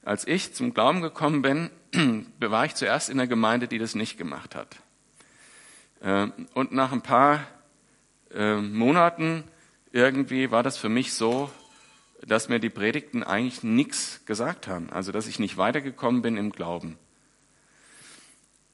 Als 0.04 0.28
ich 0.28 0.54
zum 0.54 0.74
Glauben 0.74 1.02
gekommen 1.02 1.42
bin, 1.42 1.70
war 2.40 2.66
ich 2.66 2.76
zuerst 2.76 3.10
in 3.10 3.18
der 3.18 3.28
Gemeinde, 3.28 3.68
die 3.68 3.78
das 3.78 3.96
nicht 3.96 4.18
gemacht 4.18 4.56
hat. 4.56 4.76
Ähm, 6.02 6.34
und 6.54 6.72
nach 6.72 6.92
ein 6.92 7.02
paar 7.02 7.46
ähm, 8.34 8.78
Monaten 8.78 9.44
irgendwie 9.92 10.52
war 10.52 10.64
das 10.64 10.78
für 10.78 10.90
mich 10.90 11.14
so, 11.14 11.50
dass 12.26 12.50
mir 12.50 12.60
die 12.60 12.70
Predigten 12.70 13.24
eigentlich 13.24 13.64
nichts 13.64 14.26
gesagt 14.26 14.68
haben. 14.68 14.90
Also 14.90 15.12
dass 15.12 15.28
ich 15.28 15.40
nicht 15.40 15.58
weitergekommen 15.58 16.22
bin 16.22 16.38
im 16.38 16.52
Glauben. 16.52 16.98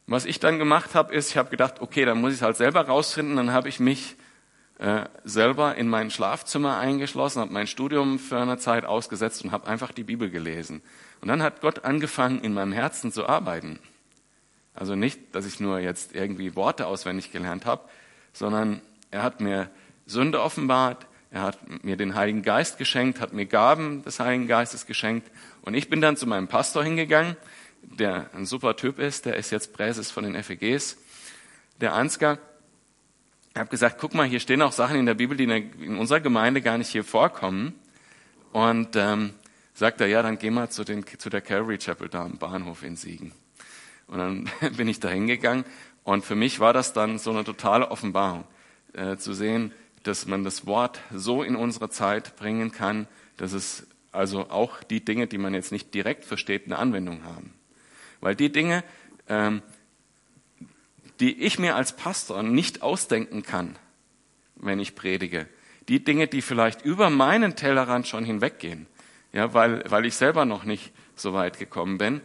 Was 0.07 0.25
ich 0.25 0.39
dann 0.39 0.59
gemacht 0.59 0.93
habe, 0.93 1.13
ist, 1.15 1.31
ich 1.31 1.37
habe 1.37 1.49
gedacht, 1.49 1.81
okay, 1.81 2.05
dann 2.05 2.21
muss 2.21 2.31
ich 2.31 2.37
es 2.37 2.41
halt 2.43 2.57
selber 2.57 2.81
rausfinden. 2.81 3.35
Dann 3.37 3.51
habe 3.51 3.69
ich 3.69 3.79
mich 3.79 4.15
äh, 4.77 5.05
selber 5.23 5.75
in 5.75 5.87
mein 5.87 6.11
Schlafzimmer 6.11 6.77
eingeschlossen, 6.77 7.41
habe 7.41 7.53
mein 7.53 7.65
Studium 7.65 8.19
für 8.19 8.39
eine 8.39 8.57
Zeit 8.57 8.85
ausgesetzt 8.85 9.43
und 9.43 9.51
habe 9.51 9.67
einfach 9.67 9.91
die 9.91 10.03
Bibel 10.03 10.29
gelesen. 10.29 10.81
Und 11.21 11.29
dann 11.29 11.41
hat 11.41 11.61
Gott 11.61 11.85
angefangen, 11.85 12.41
in 12.41 12.53
meinem 12.53 12.71
Herzen 12.71 13.11
zu 13.11 13.27
arbeiten. 13.27 13.79
Also 14.75 14.95
nicht, 14.95 15.33
dass 15.33 15.45
ich 15.45 15.59
nur 15.59 15.79
jetzt 15.79 16.13
irgendwie 16.13 16.55
Worte 16.55 16.85
auswendig 16.85 17.31
gelernt 17.31 17.65
habe, 17.65 17.83
sondern 18.33 18.81
er 19.09 19.23
hat 19.23 19.39
mir 19.39 19.69
Sünde 20.05 20.41
offenbart, 20.41 21.07
er 21.31 21.41
hat 21.41 21.83
mir 21.83 21.97
den 21.97 22.13
Heiligen 22.13 22.43
Geist 22.43 22.77
geschenkt, 22.77 23.21
hat 23.21 23.33
mir 23.33 23.45
Gaben 23.45 24.03
des 24.03 24.19
Heiligen 24.19 24.47
Geistes 24.47 24.85
geschenkt. 24.85 25.31
Und 25.61 25.73
ich 25.73 25.89
bin 25.89 26.01
dann 26.01 26.15
zu 26.15 26.27
meinem 26.27 26.47
Pastor 26.47 26.83
hingegangen 26.83 27.37
der 27.97 28.29
ein 28.33 28.45
super 28.45 28.75
Typ 28.75 28.99
ist, 28.99 29.25
der 29.25 29.35
ist 29.35 29.51
jetzt 29.51 29.73
Präses 29.73 30.11
von 30.11 30.23
den 30.23 30.41
FEGs, 30.41 30.97
der 31.81 31.93
Ansgar. 31.93 32.39
Ich 33.53 33.59
habe 33.59 33.69
gesagt, 33.69 33.97
guck 33.99 34.13
mal, 34.13 34.25
hier 34.25 34.39
stehen 34.39 34.61
auch 34.61 34.71
Sachen 34.71 34.97
in 34.97 35.05
der 35.05 35.13
Bibel, 35.13 35.37
die 35.37 35.45
in 35.45 35.97
unserer 35.97 36.19
Gemeinde 36.19 36.61
gar 36.61 36.77
nicht 36.77 36.89
hier 36.89 37.03
vorkommen. 37.03 37.73
Und 38.51 38.95
ähm, 38.95 39.33
sagt 39.73 40.01
er, 40.01 40.07
ja, 40.07 40.21
dann 40.23 40.37
geh 40.37 40.49
mal 40.49 40.69
zu, 40.69 40.83
den, 40.83 41.05
zu 41.05 41.29
der 41.29 41.41
Calvary 41.41 41.77
Chapel 41.77 42.09
da 42.09 42.23
am 42.23 42.37
Bahnhof 42.37 42.83
in 42.83 42.95
Siegen. 42.95 43.33
Und 44.07 44.17
dann 44.17 44.49
bin 44.77 44.87
ich 44.87 44.99
da 44.99 45.09
hingegangen 45.09 45.65
und 46.05 46.23
für 46.23 46.35
mich 46.35 46.59
war 46.59 46.71
das 46.71 46.93
dann 46.93 47.17
so 47.17 47.31
eine 47.31 47.43
totale 47.43 47.89
Offenbarung, 47.89 48.45
äh, 48.93 49.17
zu 49.17 49.33
sehen, 49.33 49.73
dass 50.03 50.27
man 50.27 50.43
das 50.43 50.67
Wort 50.67 51.01
so 51.11 51.41
in 51.41 51.55
unsere 51.55 51.89
Zeit 51.89 52.35
bringen 52.35 52.71
kann, 52.71 53.07
dass 53.37 53.53
es 53.53 53.87
also 54.11 54.51
auch 54.51 54.83
die 54.83 55.03
Dinge, 55.03 55.25
die 55.25 55.39
man 55.39 55.55
jetzt 55.55 55.71
nicht 55.71 55.93
direkt 55.95 56.23
versteht, 56.23 56.65
eine 56.65 56.77
Anwendung 56.77 57.23
haben. 57.23 57.54
Weil 58.25 58.35
die 58.35 58.51
Dinge, 58.51 58.83
ähm, 59.29 59.61
die 61.19 61.43
ich 61.43 61.59
mir 61.59 61.75
als 61.75 61.95
Pastor 61.95 62.41
nicht 62.41 62.81
ausdenken 62.81 63.43
kann, 63.43 63.75
wenn 64.55 64.79
ich 64.79 64.95
predige, 64.95 65.47
die 65.89 66.03
Dinge, 66.03 66.25
die 66.25 66.41
vielleicht 66.41 66.83
über 66.83 67.11
meinen 67.11 67.55
Tellerrand 67.55 68.07
schon 68.07 68.25
hinweggehen, 68.25 68.87
ja, 69.31 69.53
weil, 69.53 69.83
weil 69.91 70.07
ich 70.07 70.15
selber 70.15 70.45
noch 70.45 70.63
nicht 70.63 70.91
so 71.15 71.33
weit 71.33 71.59
gekommen 71.59 71.99
bin, 71.99 72.19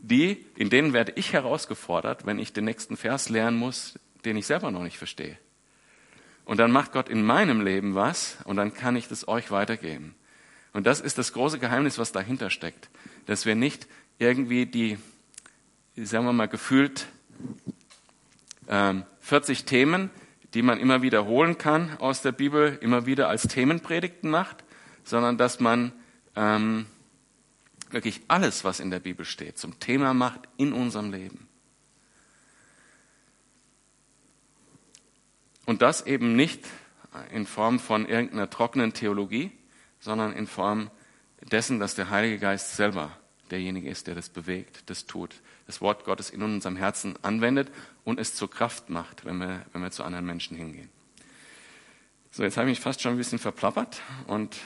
die, 0.00 0.46
in 0.54 0.70
denen 0.70 0.92
werde 0.92 1.12
ich 1.16 1.32
herausgefordert, 1.32 2.24
wenn 2.24 2.38
ich 2.38 2.52
den 2.52 2.66
nächsten 2.66 2.96
Vers 2.96 3.30
lernen 3.30 3.56
muss, 3.56 3.98
den 4.24 4.36
ich 4.36 4.46
selber 4.46 4.70
noch 4.70 4.84
nicht 4.84 4.98
verstehe. 4.98 5.38
Und 6.44 6.58
dann 6.58 6.70
macht 6.70 6.92
Gott 6.92 7.08
in 7.08 7.24
meinem 7.24 7.62
Leben 7.62 7.96
was 7.96 8.38
und 8.44 8.54
dann 8.54 8.72
kann 8.72 8.94
ich 8.94 9.08
das 9.08 9.26
euch 9.26 9.50
weitergeben. 9.50 10.14
Und 10.72 10.86
das 10.86 11.00
ist 11.00 11.18
das 11.18 11.32
große 11.32 11.58
Geheimnis, 11.58 11.98
was 11.98 12.12
dahinter 12.12 12.48
steckt, 12.48 12.90
dass 13.26 13.44
wir 13.44 13.56
nicht 13.56 13.88
irgendwie 14.18 14.66
die, 14.66 14.98
sagen 15.96 16.24
wir 16.24 16.32
mal, 16.32 16.48
gefühlt 16.48 17.06
ähm, 18.68 19.04
40 19.20 19.64
Themen, 19.64 20.10
die 20.54 20.62
man 20.62 20.80
immer 20.80 21.02
wiederholen 21.02 21.58
kann 21.58 21.96
aus 21.98 22.22
der 22.22 22.32
Bibel, 22.32 22.78
immer 22.80 23.06
wieder 23.06 23.28
als 23.28 23.48
Themenpredigten 23.48 24.30
macht, 24.30 24.64
sondern 25.04 25.38
dass 25.38 25.60
man 25.60 25.92
ähm, 26.36 26.86
wirklich 27.90 28.22
alles, 28.28 28.64
was 28.64 28.80
in 28.80 28.90
der 28.90 29.00
Bibel 29.00 29.24
steht, 29.24 29.58
zum 29.58 29.78
Thema 29.78 30.14
macht 30.14 30.40
in 30.56 30.72
unserem 30.72 31.12
Leben. 31.12 31.48
Und 35.66 35.82
das 35.82 36.06
eben 36.06 36.34
nicht 36.34 36.64
in 37.30 37.46
Form 37.46 37.78
von 37.78 38.06
irgendeiner 38.06 38.48
trockenen 38.48 38.94
Theologie, 38.94 39.50
sondern 40.00 40.32
in 40.32 40.46
Form 40.46 40.90
dessen, 41.52 41.78
dass 41.78 41.94
der 41.94 42.10
Heilige 42.10 42.38
Geist 42.38 42.76
selber 42.76 43.17
derjenige 43.48 43.88
ist, 43.88 44.06
der 44.06 44.14
das 44.14 44.28
bewegt, 44.28 44.90
das 44.90 45.06
tut, 45.06 45.34
das 45.66 45.80
Wort 45.80 46.04
Gottes 46.04 46.30
in 46.30 46.42
unserem 46.42 46.76
Herzen 46.76 47.14
anwendet 47.22 47.70
und 48.04 48.20
es 48.20 48.34
zur 48.34 48.50
Kraft 48.50 48.90
macht, 48.90 49.24
wenn 49.24 49.38
wir, 49.38 49.64
wenn 49.72 49.82
wir 49.82 49.90
zu 49.90 50.04
anderen 50.04 50.26
Menschen 50.26 50.56
hingehen. 50.56 50.88
So, 52.30 52.42
jetzt 52.42 52.56
habe 52.56 52.68
ich 52.68 52.78
mich 52.78 52.80
fast 52.80 53.00
schon 53.00 53.12
ein 53.12 53.18
bisschen 53.18 53.38
verplappert 53.38 54.00
und 54.26 54.56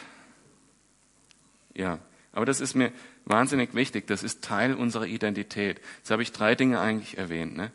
ja, 1.75 1.99
aber 2.33 2.47
das 2.47 2.61
ist 2.61 2.75
mir 2.75 2.93
wahnsinnig 3.25 3.75
wichtig. 3.75 4.07
Das 4.07 4.23
ist 4.23 4.43
Teil 4.43 4.75
unserer 4.75 5.07
Identität. 5.07 5.81
Jetzt 5.99 6.11
habe 6.11 6.23
ich 6.23 6.33
drei 6.33 6.55
Dinge 6.55 6.81
eigentlich 6.81 7.19
erwähnt, 7.19 7.57
ne? 7.57 7.71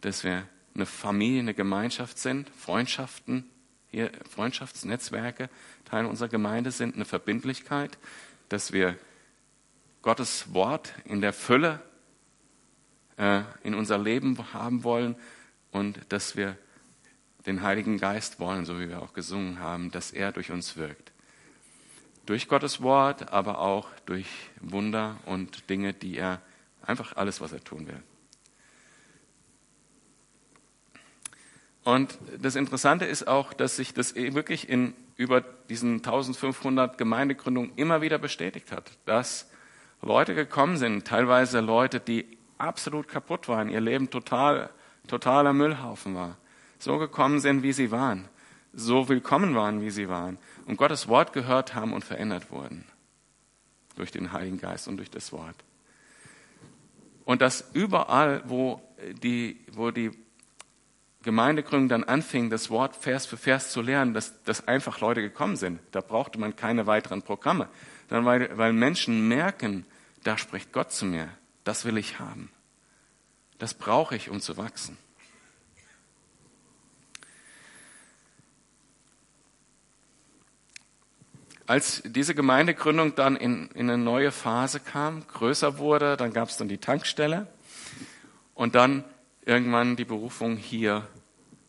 dass 0.00 0.24
wir 0.24 0.46
eine 0.74 0.86
Familie, 0.86 1.40
eine 1.40 1.54
Gemeinschaft 1.54 2.18
sind, 2.18 2.50
Freundschaften, 2.50 3.44
hier 3.90 4.10
Freundschaftsnetzwerke 4.28 5.48
Teil 5.84 6.06
unserer 6.06 6.28
Gemeinde 6.28 6.70
sind, 6.70 6.94
eine 6.94 7.04
Verbindlichkeit, 7.04 7.98
dass 8.48 8.72
wir 8.72 8.96
Gottes 10.06 10.54
Wort 10.54 10.94
in 11.06 11.20
der 11.20 11.32
Fülle 11.32 11.80
äh, 13.16 13.42
in 13.64 13.74
unser 13.74 13.98
Leben 13.98 14.38
haben 14.52 14.84
wollen 14.84 15.16
und 15.72 15.98
dass 16.10 16.36
wir 16.36 16.56
den 17.44 17.60
Heiligen 17.62 17.98
Geist 17.98 18.38
wollen, 18.38 18.66
so 18.66 18.78
wie 18.78 18.88
wir 18.88 19.02
auch 19.02 19.14
gesungen 19.14 19.58
haben, 19.58 19.90
dass 19.90 20.12
er 20.12 20.30
durch 20.30 20.52
uns 20.52 20.76
wirkt. 20.76 21.10
durch 22.24 22.46
Gottes 22.46 22.82
Wort, 22.82 23.32
aber 23.32 23.58
auch 23.58 23.88
durch 24.04 24.28
Wunder 24.60 25.16
und 25.26 25.68
Dinge, 25.70 25.92
die 25.92 26.16
er 26.16 26.40
einfach 26.82 27.16
alles, 27.16 27.40
was 27.40 27.50
er 27.50 27.64
tun 27.64 27.88
will. 27.88 28.00
Und 31.82 32.16
das 32.40 32.54
Interessante 32.54 33.06
ist 33.06 33.26
auch, 33.26 33.52
dass 33.52 33.74
sich 33.74 33.92
das 33.92 34.14
eh 34.14 34.34
wirklich 34.34 34.68
in 34.68 34.94
über 35.16 35.40
diesen 35.40 35.96
1500 35.96 36.96
Gemeindegründungen 36.96 37.72
immer 37.74 38.02
wieder 38.02 38.18
bestätigt 38.18 38.70
hat, 38.70 38.92
dass 39.04 39.50
Leute 40.02 40.34
gekommen 40.34 40.76
sind, 40.76 41.06
teilweise 41.06 41.60
Leute, 41.60 42.00
die 42.00 42.26
absolut 42.58 43.08
kaputt 43.08 43.48
waren, 43.48 43.68
ihr 43.68 43.80
Leben 43.80 44.10
total, 44.10 44.70
totaler 45.08 45.52
Müllhaufen 45.52 46.14
war, 46.14 46.36
so 46.78 46.98
gekommen 46.98 47.40
sind, 47.40 47.62
wie 47.62 47.72
sie 47.72 47.90
waren, 47.90 48.28
so 48.72 49.08
willkommen 49.08 49.54
waren, 49.54 49.80
wie 49.80 49.90
sie 49.90 50.08
waren 50.08 50.38
und 50.66 50.76
Gottes 50.76 51.08
Wort 51.08 51.32
gehört 51.32 51.74
haben 51.74 51.92
und 51.92 52.04
verändert 52.04 52.50
wurden 52.50 52.84
durch 53.96 54.10
den 54.10 54.32
Heiligen 54.32 54.58
Geist 54.58 54.88
und 54.88 54.98
durch 54.98 55.10
das 55.10 55.32
Wort. 55.32 55.56
Und 57.24 57.40
dass 57.40 57.70
überall, 57.72 58.42
wo 58.46 58.80
die, 59.22 59.58
wo 59.72 59.90
die 59.90 60.10
Gemeindegründung 61.22 61.88
dann 61.88 62.04
anfing, 62.04 62.50
das 62.50 62.70
Wort 62.70 62.94
Vers 62.94 63.26
für 63.26 63.36
Vers 63.36 63.72
zu 63.72 63.82
lernen, 63.82 64.14
dass, 64.14 64.42
dass 64.44 64.68
einfach 64.68 65.00
Leute 65.00 65.22
gekommen 65.22 65.56
sind. 65.56 65.80
Da 65.90 66.00
brauchte 66.00 66.38
man 66.38 66.54
keine 66.54 66.86
weiteren 66.86 67.22
Programme, 67.22 67.68
sondern 68.08 68.24
weil, 68.24 68.58
weil 68.58 68.72
Menschen 68.72 69.28
merken, 69.28 69.84
da 70.22 70.38
spricht 70.38 70.72
Gott 70.72 70.92
zu 70.92 71.04
mir. 71.04 71.28
Das 71.64 71.84
will 71.84 71.98
ich 71.98 72.18
haben. 72.18 72.50
Das 73.58 73.74
brauche 73.74 74.14
ich, 74.16 74.30
um 74.30 74.40
zu 74.40 74.56
wachsen. 74.56 74.96
Als 81.66 82.02
diese 82.04 82.36
Gemeindegründung 82.36 83.16
dann 83.16 83.34
in, 83.34 83.68
in 83.70 83.90
eine 83.90 83.98
neue 83.98 84.30
Phase 84.30 84.78
kam, 84.78 85.26
größer 85.26 85.78
wurde, 85.78 86.16
dann 86.16 86.32
gab 86.32 86.48
es 86.48 86.56
dann 86.56 86.68
die 86.68 86.78
Tankstelle 86.78 87.48
und 88.54 88.76
dann 88.76 89.02
irgendwann 89.44 89.96
die 89.96 90.04
Berufung 90.04 90.56
hier 90.56 91.08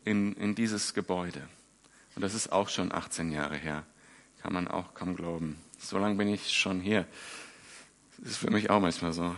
in, 0.04 0.34
in 0.34 0.54
dieses 0.54 0.94
Gebäude. 0.94 1.42
Und 2.14 2.22
das 2.22 2.34
ist 2.34 2.52
auch 2.52 2.68
schon 2.68 2.92
18 2.92 3.32
Jahre 3.32 3.56
her. 3.56 3.84
Kann 4.40 4.52
man 4.52 4.68
auch 4.68 4.94
kaum 4.94 5.16
glauben. 5.16 5.58
So 5.78 5.96
lange 5.98 6.16
bin 6.16 6.28
ich 6.28 6.52
schon 6.52 6.80
hier. 6.80 7.06
Das 8.18 8.32
ist 8.32 8.36
für 8.38 8.50
mich 8.50 8.68
auch 8.68 8.80
manchmal 8.80 9.12
so. 9.12 9.34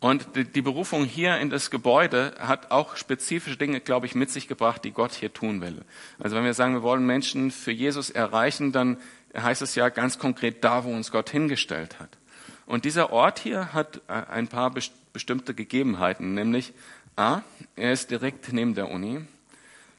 Und 0.00 0.26
die 0.54 0.62
Berufung 0.62 1.04
hier 1.04 1.38
in 1.38 1.50
das 1.50 1.70
Gebäude 1.70 2.34
hat 2.38 2.70
auch 2.70 2.96
spezifische 2.96 3.56
Dinge, 3.56 3.80
glaube 3.80 4.06
ich, 4.06 4.14
mit 4.14 4.30
sich 4.30 4.48
gebracht, 4.48 4.84
die 4.84 4.90
Gott 4.90 5.12
hier 5.12 5.32
tun 5.32 5.60
will. 5.62 5.82
Also 6.18 6.36
wenn 6.36 6.44
wir 6.44 6.52
sagen, 6.52 6.74
wir 6.74 6.82
wollen 6.82 7.06
Menschen 7.06 7.50
für 7.50 7.70
Jesus 7.70 8.10
erreichen, 8.10 8.72
dann 8.72 8.98
heißt 9.34 9.62
es 9.62 9.74
ja 9.74 9.88
ganz 9.88 10.18
konkret 10.18 10.62
da, 10.62 10.84
wo 10.84 10.90
uns 10.90 11.10
Gott 11.10 11.30
hingestellt 11.30 12.00
hat. 12.00 12.18
Und 12.66 12.84
dieser 12.84 13.12
Ort 13.12 13.38
hier 13.38 13.72
hat 13.72 14.02
äh, 14.08 14.12
ein 14.12 14.48
paar 14.48 14.74
bestimmte 15.12 15.54
Gegebenheiten, 15.54 16.34
nämlich 16.34 16.72
A, 17.16 17.42
er 17.76 17.92
ist 17.92 18.10
direkt 18.10 18.52
neben 18.52 18.74
der 18.74 18.90
Uni. 18.90 19.20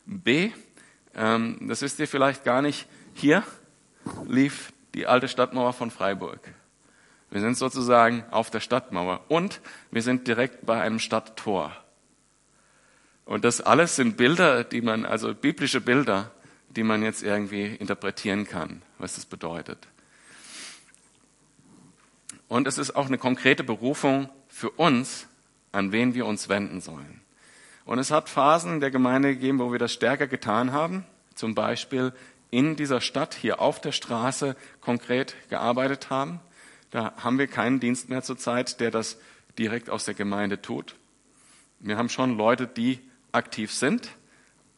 B, 0.05 0.51
ähm, 1.15 1.57
das 1.61 1.81
wisst 1.81 1.99
ihr 1.99 2.07
vielleicht 2.07 2.43
gar 2.43 2.61
nicht, 2.61 2.87
hier 3.15 3.43
lief 4.27 4.73
die 4.93 5.07
alte 5.07 5.29
Stadtmauer 5.29 5.71
von 5.71 5.89
Freiburg. 5.89 6.53
Wir 7.31 7.39
sind 7.39 7.57
sozusagen 7.57 8.25
auf 8.29 8.51
der 8.51 8.59
Stadtmauer 8.59 9.23
und 9.29 9.61
wir 9.89 10.01
sind 10.01 10.27
direkt 10.27 10.65
bei 10.65 10.81
einem 10.81 10.99
Stadttor. 10.99 11.75
Und 13.23 13.45
das 13.45 13.61
alles 13.61 13.95
sind 13.95 14.17
Bilder, 14.17 14.65
die 14.65 14.81
man, 14.81 15.05
also 15.05 15.33
biblische 15.33 15.79
Bilder, 15.79 16.31
die 16.69 16.83
man 16.83 17.03
jetzt 17.03 17.23
irgendwie 17.23 17.65
interpretieren 17.65 18.45
kann, 18.45 18.81
was 18.97 19.15
das 19.15 19.25
bedeutet. 19.25 19.87
Und 22.49 22.67
es 22.67 22.77
ist 22.77 22.97
auch 22.97 23.07
eine 23.07 23.17
konkrete 23.17 23.63
Berufung 23.63 24.29
für 24.49 24.71
uns, 24.71 25.27
an 25.71 25.93
wen 25.93 26.15
wir 26.15 26.25
uns 26.25 26.49
wenden 26.49 26.81
sollen. 26.81 27.21
Und 27.85 27.97
es 27.97 28.11
hat 28.11 28.27
Phasen 28.27 28.81
der 28.81 28.91
Gemeinde 28.91 29.35
gegeben, 29.35 29.59
wo 29.59 29.71
wir 29.71 29.79
das 29.79 29.93
stärker 29.93 30.27
getan 30.27 30.73
haben. 30.73 31.05
Zum 31.33 31.55
Beispiel 31.55 32.13
in 32.51 32.75
dieser 32.75 33.01
Stadt, 33.01 33.33
hier 33.33 33.59
auf 33.59 33.81
der 33.81 33.91
Straße, 33.91 34.55
konkret 34.81 35.35
gearbeitet 35.49 36.09
haben. 36.09 36.39
Da 36.91 37.13
haben 37.17 37.39
wir 37.39 37.47
keinen 37.47 37.79
Dienst 37.79 38.09
mehr 38.09 38.21
zurzeit, 38.21 38.79
der 38.79 38.91
das 38.91 39.17
direkt 39.57 39.89
aus 39.89 40.05
der 40.05 40.13
Gemeinde 40.13 40.61
tut. 40.61 40.95
Wir 41.79 41.97
haben 41.97 42.09
schon 42.09 42.37
Leute, 42.37 42.67
die 42.67 42.99
aktiv 43.31 43.73
sind 43.73 44.09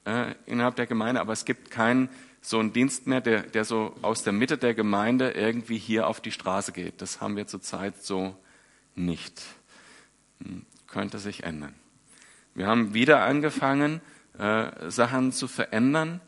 äh, 0.05 0.33
innerhalb 0.45 0.75
der 0.75 0.87
Gemeinde, 0.87 1.21
aber 1.21 1.33
es 1.33 1.45
gibt 1.45 1.69
keinen 1.71 2.09
so 2.41 2.59
einen 2.59 2.73
Dienst 2.73 3.07
mehr, 3.07 3.21
der, 3.21 3.43
der 3.43 3.65
so 3.65 3.95
aus 4.01 4.23
der 4.23 4.33
Mitte 4.33 4.57
der 4.57 4.73
Gemeinde 4.73 5.31
irgendwie 5.31 5.77
hier 5.77 6.07
auf 6.07 6.21
die 6.21 6.31
Straße 6.31 6.71
geht. 6.71 7.01
Das 7.01 7.21
haben 7.21 7.35
wir 7.35 7.47
zurzeit 7.47 8.03
so 8.03 8.35
nicht. 8.95 9.43
Hm 10.41 10.65
könnte 10.87 11.19
sich 11.19 11.43
ändern. 11.43 11.75
Wir 12.55 12.65
haben 12.65 12.93
wieder 12.93 13.21
angefangen, 13.21 14.01
äh, 14.39 14.89
Sachen 14.89 15.31
zu 15.31 15.47
verändern, 15.47 16.21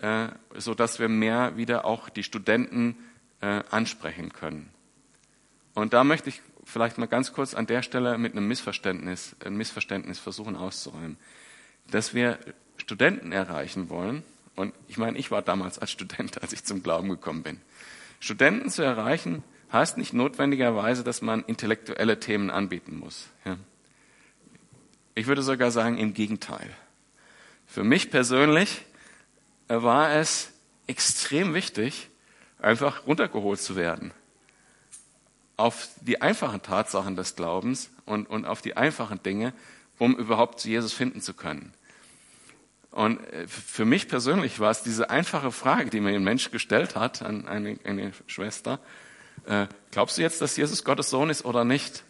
äh, 0.00 0.28
so 0.56 0.74
dass 0.74 0.98
wir 0.98 1.08
mehr 1.08 1.56
wieder 1.56 1.84
auch 1.84 2.08
die 2.08 2.22
Studenten 2.22 2.96
äh, 3.40 3.62
ansprechen 3.70 4.32
können. 4.32 4.70
Und 5.74 5.92
da 5.92 6.04
möchte 6.04 6.28
ich 6.28 6.40
vielleicht 6.64 6.98
mal 6.98 7.06
ganz 7.06 7.32
kurz 7.32 7.54
an 7.54 7.66
der 7.66 7.82
Stelle 7.82 8.16
mit 8.18 8.32
einem 8.32 8.48
Missverständnis, 8.48 9.36
ein 9.44 9.56
Missverständnis 9.56 10.18
versuchen 10.18 10.56
auszuräumen, 10.56 11.16
dass 11.90 12.14
wir 12.14 12.38
Studenten 12.76 13.32
erreichen 13.32 13.90
wollen. 13.90 14.22
Und 14.56 14.72
ich 14.88 14.98
meine, 14.98 15.18
ich 15.18 15.30
war 15.30 15.42
damals 15.42 15.78
als 15.78 15.90
Student, 15.90 16.40
als 16.42 16.52
ich 16.52 16.64
zum 16.64 16.82
Glauben 16.82 17.08
gekommen 17.08 17.42
bin. 17.42 17.60
Studenten 18.20 18.70
zu 18.70 18.82
erreichen 18.82 19.42
heißt 19.72 19.98
nicht 19.98 20.12
notwendigerweise, 20.12 21.04
dass 21.04 21.20
man 21.20 21.44
intellektuelle 21.44 22.20
Themen 22.20 22.50
anbieten 22.50 22.96
muss. 22.96 23.28
Ich 25.14 25.26
würde 25.26 25.42
sogar 25.42 25.70
sagen, 25.70 25.98
im 25.98 26.14
Gegenteil. 26.14 26.70
Für 27.66 27.84
mich 27.84 28.10
persönlich 28.10 28.84
war 29.68 30.12
es 30.14 30.50
extrem 30.86 31.54
wichtig, 31.54 32.08
einfach 32.58 33.06
runtergeholt 33.06 33.60
zu 33.60 33.76
werden. 33.76 34.12
Auf 35.56 35.88
die 36.00 36.20
einfachen 36.20 36.62
Tatsachen 36.62 37.16
des 37.16 37.36
Glaubens 37.36 37.90
und, 38.06 38.28
und 38.28 38.44
auf 38.44 38.60
die 38.60 38.76
einfachen 38.76 39.22
Dinge, 39.22 39.52
um 39.98 40.16
überhaupt 40.16 40.64
Jesus 40.64 40.92
finden 40.92 41.20
zu 41.20 41.34
können. 41.34 41.72
Und 42.90 43.20
äh, 43.32 43.46
für 43.48 43.84
mich 43.84 44.08
persönlich 44.08 44.60
war 44.60 44.70
es 44.70 44.82
diese 44.82 45.10
einfache 45.10 45.52
Frage, 45.52 45.90
die 45.90 46.00
mir 46.00 46.14
ein 46.14 46.24
Mensch 46.24 46.50
gestellt 46.50 46.96
hat 46.96 47.22
an 47.22 47.46
eine, 47.46 47.78
eine 47.84 48.12
Schwester. 48.26 48.80
Äh, 49.46 49.66
glaubst 49.90 50.18
du 50.18 50.22
jetzt, 50.22 50.40
dass 50.40 50.56
Jesus 50.56 50.84
Gottes 50.84 51.10
Sohn 51.10 51.30
ist 51.30 51.44
oder 51.44 51.64
nicht? 51.64 52.04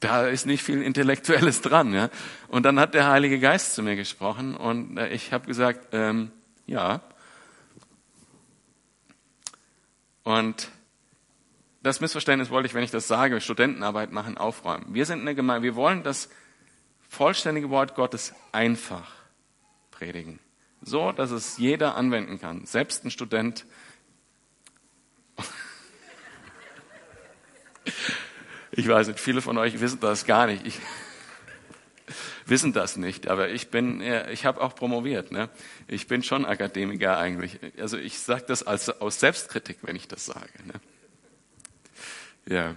Da 0.00 0.26
ist 0.26 0.46
nicht 0.46 0.62
viel 0.62 0.82
Intellektuelles 0.82 1.60
dran. 1.62 1.92
Ja? 1.92 2.10
Und 2.48 2.64
dann 2.64 2.78
hat 2.78 2.94
der 2.94 3.08
Heilige 3.08 3.38
Geist 3.38 3.74
zu 3.74 3.82
mir 3.82 3.96
gesprochen 3.96 4.56
und 4.56 4.98
äh, 4.98 5.08
ich 5.08 5.32
habe 5.32 5.46
gesagt, 5.46 5.88
ähm, 5.92 6.30
ja. 6.66 7.00
Und 10.22 10.70
das 11.82 12.00
Missverständnis 12.00 12.50
wollte 12.50 12.66
ich, 12.66 12.74
wenn 12.74 12.82
ich 12.82 12.90
das 12.90 13.06
sage, 13.06 13.40
Studentenarbeit 13.40 14.10
machen, 14.10 14.36
aufräumen. 14.36 14.86
Wir 14.88 15.06
sind 15.06 15.20
eine 15.20 15.34
Gemeinde, 15.34 15.62
wir 15.62 15.76
wollen 15.76 16.02
das 16.02 16.28
vollständige 17.08 17.70
Wort 17.70 17.94
Gottes 17.94 18.34
einfach 18.50 19.12
predigen. 19.92 20.40
So, 20.82 21.12
dass 21.12 21.30
es 21.30 21.58
jeder 21.58 21.94
anwenden 21.94 22.40
kann. 22.40 22.66
Selbst 22.66 23.04
ein 23.04 23.10
Student. 23.10 23.66
Ich 28.76 28.86
weiß 28.86 29.08
nicht, 29.08 29.20
viele 29.20 29.40
von 29.40 29.56
euch 29.56 29.80
wissen 29.80 30.00
das 30.00 30.26
gar 30.26 30.46
nicht. 30.46 30.66
Ich, 30.66 30.78
wissen 32.46 32.74
das 32.74 32.98
nicht, 32.98 33.26
aber 33.26 33.48
ich 33.48 33.68
bin, 33.68 34.02
ich 34.30 34.44
habe 34.44 34.60
auch 34.60 34.74
promoviert. 34.74 35.32
Ne? 35.32 35.48
Ich 35.88 36.06
bin 36.06 36.22
schon 36.22 36.44
Akademiker 36.44 37.16
eigentlich. 37.16 37.58
Also 37.78 37.96
ich 37.96 38.18
sage 38.18 38.44
das 38.46 38.62
als, 38.62 38.90
aus 39.00 39.18
Selbstkritik, 39.18 39.78
wenn 39.80 39.96
ich 39.96 40.08
das 40.08 40.26
sage. 40.26 40.52
Ne? 40.66 40.74
Ja, 42.46 42.76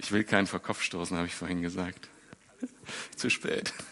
ich 0.00 0.10
will 0.10 0.24
keinen 0.24 0.46
vor 0.46 0.60
Kopf 0.60 0.80
stoßen, 0.80 1.18
habe 1.18 1.26
ich 1.26 1.34
vorhin 1.34 1.60
gesagt. 1.60 2.08
Zu 3.16 3.28
spät. 3.28 3.74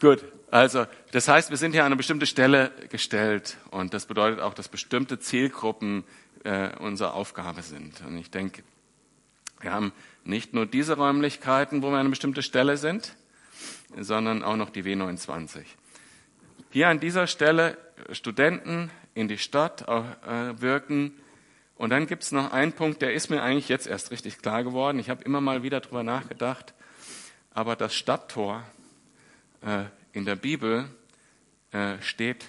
Gut, 0.00 0.22
also 0.50 0.86
das 1.12 1.26
heißt, 1.26 1.48
wir 1.48 1.56
sind 1.56 1.72
hier 1.72 1.82
an 1.82 1.86
eine 1.86 1.96
bestimmte 1.96 2.26
Stelle 2.26 2.70
gestellt 2.90 3.56
und 3.70 3.94
das 3.94 4.04
bedeutet 4.04 4.40
auch, 4.40 4.52
dass 4.52 4.68
bestimmte 4.68 5.18
Zielgruppen 5.18 6.04
äh, 6.44 6.70
unsere 6.78 7.14
Aufgabe 7.14 7.62
sind. 7.62 8.00
Und 8.06 8.16
ich 8.16 8.30
denke, 8.30 8.62
wir 9.60 9.72
haben 9.72 9.92
nicht 10.24 10.54
nur 10.54 10.66
diese 10.66 10.96
Räumlichkeiten, 10.96 11.82
wo 11.82 11.88
wir 11.88 11.94
an 11.94 12.00
einer 12.00 12.10
bestimmten 12.10 12.42
Stelle 12.42 12.76
sind, 12.76 13.16
sondern 13.98 14.42
auch 14.42 14.56
noch 14.56 14.70
die 14.70 14.82
W29. 14.82 15.64
Hier 16.70 16.88
an 16.88 17.00
dieser 17.00 17.26
Stelle 17.26 17.78
Studenten 18.12 18.90
in 19.14 19.28
die 19.28 19.38
Stadt 19.38 19.86
äh, 19.88 20.60
wirken. 20.60 21.12
Und 21.76 21.90
dann 21.90 22.06
gibt 22.06 22.24
es 22.24 22.32
noch 22.32 22.52
einen 22.52 22.72
Punkt, 22.72 23.02
der 23.02 23.14
ist 23.14 23.30
mir 23.30 23.42
eigentlich 23.42 23.68
jetzt 23.68 23.86
erst 23.86 24.10
richtig 24.10 24.38
klar 24.38 24.64
geworden. 24.64 24.98
Ich 24.98 25.10
habe 25.10 25.24
immer 25.24 25.40
mal 25.40 25.62
wieder 25.62 25.80
darüber 25.80 26.02
nachgedacht. 26.02 26.74
Aber 27.52 27.76
das 27.76 27.94
Stadttor 27.94 28.64
äh, 29.62 29.84
in 30.12 30.24
der 30.24 30.36
Bibel 30.36 30.88
äh, 31.72 32.00
steht 32.00 32.46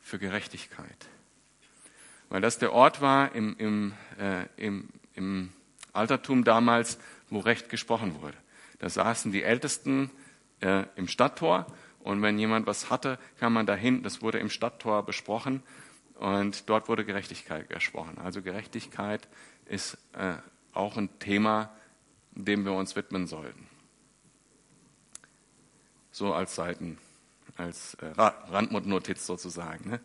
für 0.00 0.18
Gerechtigkeit. 0.18 1.08
Weil 2.28 2.40
das 2.40 2.58
der 2.58 2.72
Ort 2.72 3.00
war 3.00 3.34
im, 3.34 3.56
im, 3.58 3.94
äh, 4.18 4.44
im, 4.56 4.88
im 5.14 5.52
Altertum 5.92 6.44
damals, 6.44 6.98
wo 7.30 7.38
Recht 7.38 7.68
gesprochen 7.68 8.20
wurde. 8.20 8.36
Da 8.78 8.88
saßen 8.88 9.32
die 9.32 9.42
Ältesten 9.42 10.10
äh, 10.60 10.84
im 10.96 11.08
Stadttor 11.08 11.66
und 12.00 12.22
wenn 12.22 12.38
jemand 12.38 12.66
was 12.66 12.90
hatte, 12.90 13.18
kam 13.38 13.54
man 13.54 13.66
dahin. 13.66 14.02
Das 14.02 14.22
wurde 14.22 14.38
im 14.38 14.50
Stadttor 14.50 15.04
besprochen 15.04 15.62
und 16.14 16.68
dort 16.68 16.88
wurde 16.88 17.04
Gerechtigkeit 17.04 17.68
gesprochen. 17.68 18.18
Also 18.18 18.42
Gerechtigkeit 18.42 19.28
ist 19.66 19.98
äh, 20.14 20.34
auch 20.72 20.96
ein 20.96 21.18
Thema, 21.18 21.70
dem 22.32 22.64
wir 22.64 22.72
uns 22.72 22.94
widmen 22.96 23.26
sollten. 23.26 23.66
So 26.10 26.32
als 26.32 26.54
Seiten, 26.54 26.98
als 27.56 27.94
äh, 27.94 28.06
Randnotiz 28.16 29.26
sozusagen. 29.26 29.90
Ne? 29.90 30.00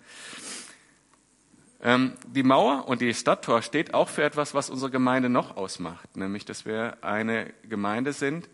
Ähm, 1.86 2.14
die 2.26 2.44
Mauer 2.44 2.88
und 2.88 3.02
die 3.02 3.14
Stadttor 3.14 3.62
steht 3.62 3.94
auch 3.94 4.08
für 4.08 4.24
etwas, 4.24 4.54
was 4.54 4.70
unsere 4.70 4.90
Gemeinde 4.90 5.28
noch 5.28 5.58
ausmacht, 5.58 6.16
nämlich 6.16 6.46
dass 6.46 6.66
wir 6.66 6.98
eine 7.02 7.54
Gemeinde 7.64 8.14
sind, 8.14 8.50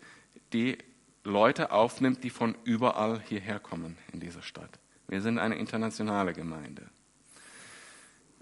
die 0.52 0.78
Leute 1.22 1.70
aufnimmt, 1.70 2.24
die 2.24 2.30
von 2.30 2.56
überall 2.64 3.20
hierher 3.20 3.60
kommen 3.60 3.96
in 4.12 4.18
dieser 4.18 4.42
Stadt. 4.42 4.80
Wir 5.06 5.20
sind 5.20 5.38
eine 5.38 5.56
internationale 5.56 6.32
Gemeinde. 6.32 6.82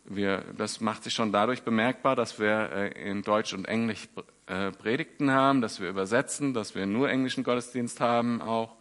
Wir, 0.05 0.43
das 0.57 0.81
macht 0.81 1.05
sich 1.05 1.13
schon 1.13 1.33
dadurch 1.33 1.65
bemerkbar, 1.65 2.17
dass 2.17 2.39
wir 2.39 2.71
äh, 2.73 3.11
in 3.11 3.21
Deutsch 3.21 3.53
und 3.53 3.67
Englisch 3.67 4.09
äh, 4.47 4.71
Predigten 4.71 5.31
haben, 5.31 5.61
dass 5.61 5.81
wir 5.81 5.91
übersetzen, 5.91 6.55
dass 6.55 6.75
wir 6.75 6.87
nur 6.87 7.11
englischen 7.11 7.45
Gottesdienst 7.45 8.01
haben 8.01 8.41
auch. 8.41 8.75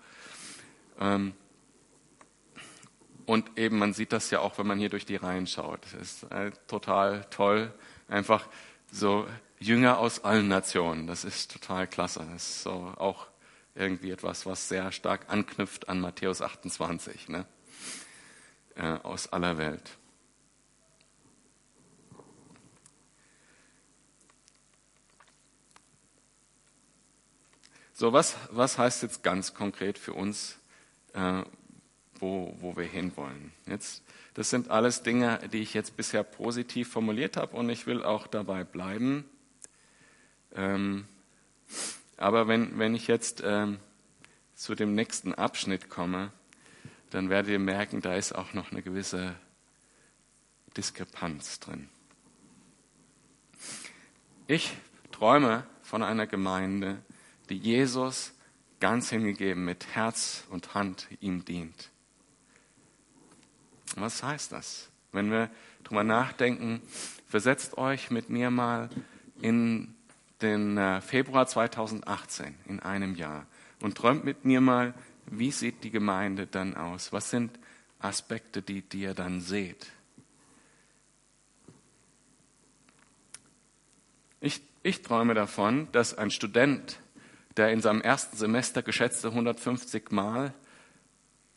Und 3.27 3.57
eben, 3.59 3.77
man 3.77 3.91
sieht 3.91 4.13
das 4.13 4.31
ja 4.31 4.39
auch, 4.39 4.57
wenn 4.57 4.67
man 4.67 4.79
hier 4.79 4.87
durch 4.87 5.05
die 5.05 5.17
Reihen 5.17 5.47
schaut. 5.47 5.83
Das 5.83 5.93
ist 5.93 6.23
äh, 6.31 6.51
total 6.67 7.25
toll. 7.29 7.73
Einfach 8.07 8.47
so 8.89 9.27
Jünger 9.59 9.97
aus 9.97 10.23
allen 10.23 10.47
Nationen. 10.47 11.07
Das 11.07 11.25
ist 11.25 11.51
total 11.51 11.87
klasse. 11.87 12.25
Das 12.31 12.49
ist 12.49 12.63
so 12.63 12.71
auch 12.95 13.27
irgendwie 13.75 14.11
etwas, 14.11 14.45
was 14.45 14.69
sehr 14.69 14.93
stark 14.93 15.25
anknüpft 15.27 15.89
an 15.89 15.99
Matthäus 15.99 16.41
28, 16.41 17.27
ne? 17.27 17.45
Äh, 18.75 18.93
aus 19.03 19.33
aller 19.33 19.57
Welt. 19.57 19.97
So, 27.91 28.13
was, 28.13 28.37
was 28.51 28.77
heißt 28.77 29.03
jetzt 29.03 29.21
ganz 29.21 29.53
konkret 29.53 29.97
für 29.97 30.13
uns, 30.13 30.59
äh, 31.13 31.43
wo, 32.21 32.55
wo 32.59 32.75
wir 32.75 32.85
hinwollen? 32.85 33.51
Jetzt, 33.65 34.03
das 34.33 34.49
sind 34.49 34.69
alles 34.69 35.03
Dinge, 35.03 35.39
die 35.51 35.59
ich 35.59 35.73
jetzt 35.73 35.97
bisher 35.97 36.23
positiv 36.23 36.89
formuliert 36.89 37.37
habe 37.37 37.55
und 37.55 37.69
ich 37.69 37.87
will 37.87 38.03
auch 38.03 38.27
dabei 38.27 38.63
bleiben. 38.63 39.25
Ähm, 40.55 41.05
aber 42.17 42.47
wenn, 42.47 42.77
wenn 42.79 42.95
ich 42.95 43.07
jetzt 43.07 43.43
ähm, 43.45 43.79
zu 44.55 44.75
dem 44.75 44.95
nächsten 44.95 45.33
Abschnitt 45.33 45.89
komme, 45.89 46.31
dann 47.11 47.29
werdet 47.29 47.51
ihr 47.51 47.59
merken, 47.59 48.01
da 48.01 48.15
ist 48.15 48.33
auch 48.33 48.53
noch 48.53 48.71
eine 48.71 48.81
gewisse 48.81 49.35
Diskrepanz 50.75 51.59
drin. 51.59 51.89
Ich 54.47 54.73
träume 55.11 55.65
von 55.83 56.03
einer 56.03 56.27
Gemeinde, 56.27 56.97
die 57.49 57.57
Jesus 57.57 58.33
ganz 58.79 59.09
hingegeben 59.09 59.65
mit 59.65 59.87
Herz 59.95 60.43
und 60.49 60.73
Hand 60.73 61.07
ihm 61.19 61.45
dient. 61.45 61.89
Was 63.97 64.23
heißt 64.23 64.51
das? 64.51 64.89
Wenn 65.11 65.31
wir 65.31 65.49
darüber 65.83 66.03
nachdenken, 66.03 66.81
versetzt 67.27 67.77
euch 67.77 68.11
mit 68.11 68.29
mir 68.29 68.51
mal 68.51 68.89
in 69.41 69.95
den 70.41 70.77
äh, 70.77 71.01
Februar 71.01 71.47
2018, 71.47 72.55
in 72.67 72.79
einem 72.79 73.15
Jahr, 73.15 73.45
und 73.81 73.95
träumt 73.95 74.23
mit 74.23 74.45
mir 74.45 74.61
mal, 74.61 74.93
wie 75.25 75.51
sieht 75.51 75.83
die 75.83 75.91
Gemeinde 75.91 76.47
dann 76.47 76.75
aus? 76.75 77.11
Was 77.11 77.29
sind 77.29 77.57
Aspekte, 77.99 78.61
die, 78.61 78.81
die 78.81 79.01
ihr 79.01 79.13
dann 79.13 79.41
seht? 79.41 79.87
Ich, 84.39 84.61
ich 84.83 85.01
träume 85.01 85.33
davon, 85.33 85.87
dass 85.91 86.17
ein 86.17 86.31
Student 86.31 86.99
der 87.57 87.71
in 87.71 87.81
seinem 87.81 88.01
ersten 88.01 88.37
Semester 88.37 88.83
geschätzte 88.83 89.29
150 89.29 90.11
Mal 90.11 90.53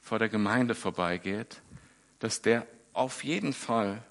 vor 0.01 0.19
der 0.19 0.31
Gemeinde 0.31 0.75
vorbeigeht, 0.75 1.61
dass 2.21 2.43
der 2.43 2.67
auf 2.93 3.25
jeden 3.25 3.53
Fall 3.53 4.03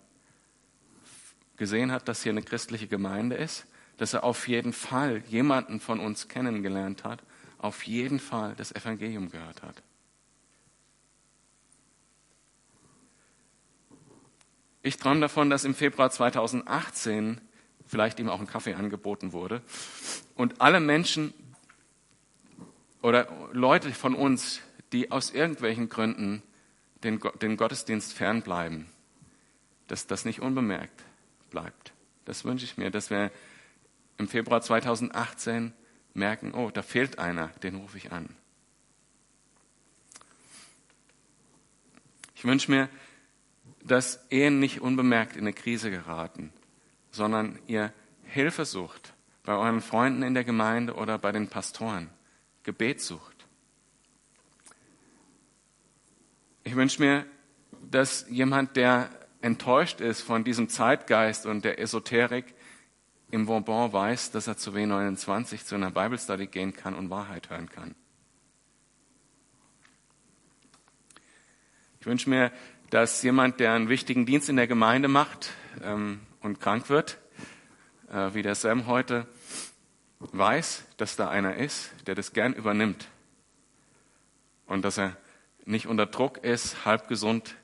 gesehen 1.58 1.92
hat, 1.92 2.08
dass 2.08 2.24
hier 2.24 2.32
eine 2.32 2.42
christliche 2.42 2.88
Gemeinde 2.88 3.36
ist, 3.36 3.66
dass 3.98 4.14
er 4.14 4.24
auf 4.24 4.48
jeden 4.48 4.74
Fall 4.74 5.24
jemanden 5.28 5.80
von 5.80 6.00
uns 6.00 6.28
kennengelernt 6.28 7.04
hat, 7.04 7.22
auf 7.58 7.84
jeden 7.84 8.20
Fall 8.20 8.56
das 8.56 8.72
Evangelium 8.72 9.30
gehört 9.30 9.62
hat. 9.62 9.82
Ich 14.82 14.98
träume 14.98 15.20
davon, 15.20 15.50
dass 15.50 15.66
im 15.66 15.76
Februar 15.76 16.10
2018 16.10 17.42
vielleicht 17.86 18.20
ihm 18.20 18.30
auch 18.30 18.40
ein 18.40 18.48
Kaffee 18.48 18.76
angeboten 18.76 19.34
wurde 19.34 19.62
und 20.36 20.62
alle 20.62 20.80
Menschen 20.80 21.34
oder 23.02 23.28
Leute 23.52 23.92
von 23.92 24.16
uns, 24.16 24.62
die 24.94 25.12
aus 25.12 25.32
irgendwelchen 25.32 25.90
Gründen 25.90 26.42
den, 27.04 27.20
den 27.42 27.58
Gottesdienst 27.58 28.14
fernbleiben, 28.14 28.88
dass 29.88 30.08
das 30.08 30.26
nicht 30.26 30.42
unbemerkt 30.42 31.04
bleibt. 31.50 31.94
Das 32.26 32.46
wünsche 32.46 32.66
ich 32.66 32.78
mir, 32.78 32.92
dass 32.92 33.10
wir 33.10 33.32
im 34.18 34.28
Februar 34.28 34.62
2018 34.62 35.74
merken, 36.14 36.54
oh, 36.54 36.70
da 36.72 36.82
fehlt 36.82 37.20
einer, 37.20 37.48
den 37.64 37.76
rufe 37.76 37.98
ich 37.98 38.12
an. 38.12 38.36
Ich 42.36 42.46
wünsche 42.46 42.72
mir, 42.72 42.90
dass 43.84 44.26
Ehen 44.30 44.60
nicht 44.60 44.82
unbemerkt 44.82 45.36
in 45.36 45.42
eine 45.42 45.54
Krise 45.54 45.92
geraten, 45.92 46.54
sondern 47.12 47.60
ihr 47.68 47.94
Hilfe 48.24 48.66
sucht 48.66 49.14
bei 49.44 49.56
euren 49.56 49.82
Freunden 49.82 50.24
in 50.24 50.34
der 50.34 50.44
Gemeinde 50.44 50.94
oder 50.94 51.18
bei 51.18 51.32
den 51.32 51.48
Pastoren. 51.48 52.10
Gebet 52.64 53.02
sucht. 53.02 53.39
Ich 56.64 56.76
wünsche 56.76 57.02
mir, 57.02 57.26
dass 57.90 58.26
jemand, 58.30 58.76
der 58.76 59.10
enttäuscht 59.42 60.02
ist 60.02 60.22
von 60.22 60.44
diesem 60.44 60.70
Zeitgeist 60.70 61.46
und 61.46 61.64
der 61.64 61.80
Esoterik, 61.80 62.54
im 63.32 63.46
Bonbon 63.46 63.94
weiß, 63.94 64.32
dass 64.32 64.48
er 64.48 64.58
zu 64.58 64.72
W29 64.72 65.64
zu 65.64 65.76
einer 65.76 65.92
Bible 65.92 66.18
Study 66.18 66.48
gehen 66.48 66.74
kann 66.74 66.96
und 66.96 67.10
Wahrheit 67.10 67.50
hören 67.50 67.70
kann. 67.70 67.96
Ich 72.00 72.06
wünsche 72.06 72.30
mir, 72.30 72.52
dass 72.90 73.22
jemand, 73.22 73.60
der 73.60 73.74
einen 73.74 73.90
wichtigen 73.90 74.26
Dienst 74.26 74.50
in 74.50 74.56
der 74.56 74.68
Gemeinde 74.68 75.08
macht 75.08 75.52
ähm, 75.84 76.22
und 76.42 76.60
krank 76.60 76.90
wird, 76.90 77.20
äh, 78.10 78.34
wie 78.34 78.42
der 78.42 78.56
Sam 78.56 78.88
heute, 78.88 79.28
weiß, 80.20 80.86
dass 80.98 81.16
da 81.16 81.30
einer 81.30 81.56
ist, 81.56 81.92
der 82.08 82.16
das 82.16 82.34
gern 82.34 82.54
übernimmt 82.54 83.08
und 84.66 84.84
dass 84.84 84.98
er 84.98 85.16
nicht 85.70 85.88
unter 85.88 86.08
Druck 86.08 86.40
ist, 86.40 86.84
halb 86.84 87.08
gesund 87.08 87.56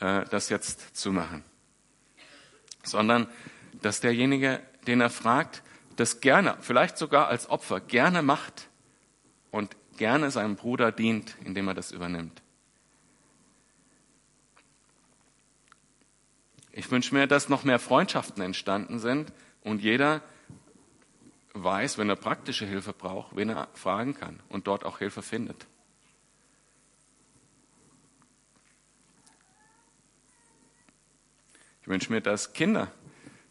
äh, 0.00 0.24
das 0.30 0.48
jetzt 0.48 0.96
zu 0.96 1.12
machen, 1.12 1.44
sondern 2.82 3.28
dass 3.80 4.00
derjenige, 4.00 4.60
den 4.86 5.00
er 5.00 5.10
fragt, 5.10 5.62
das 5.96 6.20
gerne, 6.20 6.56
vielleicht 6.60 6.98
sogar 6.98 7.28
als 7.28 7.48
Opfer, 7.48 7.80
gerne 7.80 8.22
macht 8.22 8.68
und 9.52 9.76
gerne 9.96 10.32
seinem 10.32 10.56
Bruder 10.56 10.90
dient, 10.90 11.36
indem 11.44 11.68
er 11.68 11.74
das 11.74 11.92
übernimmt. 11.92 12.42
Ich 16.72 16.90
wünsche 16.90 17.14
mir, 17.14 17.28
dass 17.28 17.48
noch 17.48 17.62
mehr 17.62 17.78
Freundschaften 17.78 18.42
entstanden 18.42 18.98
sind 18.98 19.32
und 19.62 19.80
jeder 19.80 20.22
weiß, 21.52 21.98
wenn 21.98 22.08
er 22.08 22.16
praktische 22.16 22.66
Hilfe 22.66 22.92
braucht, 22.92 23.36
wen 23.36 23.50
er 23.50 23.68
fragen 23.74 24.14
kann 24.14 24.40
und 24.48 24.66
dort 24.66 24.84
auch 24.84 24.98
Hilfe 24.98 25.22
findet. 25.22 25.68
Ich 31.84 31.88
wünsche 31.88 32.10
mir, 32.10 32.22
dass 32.22 32.54
Kinder 32.54 32.90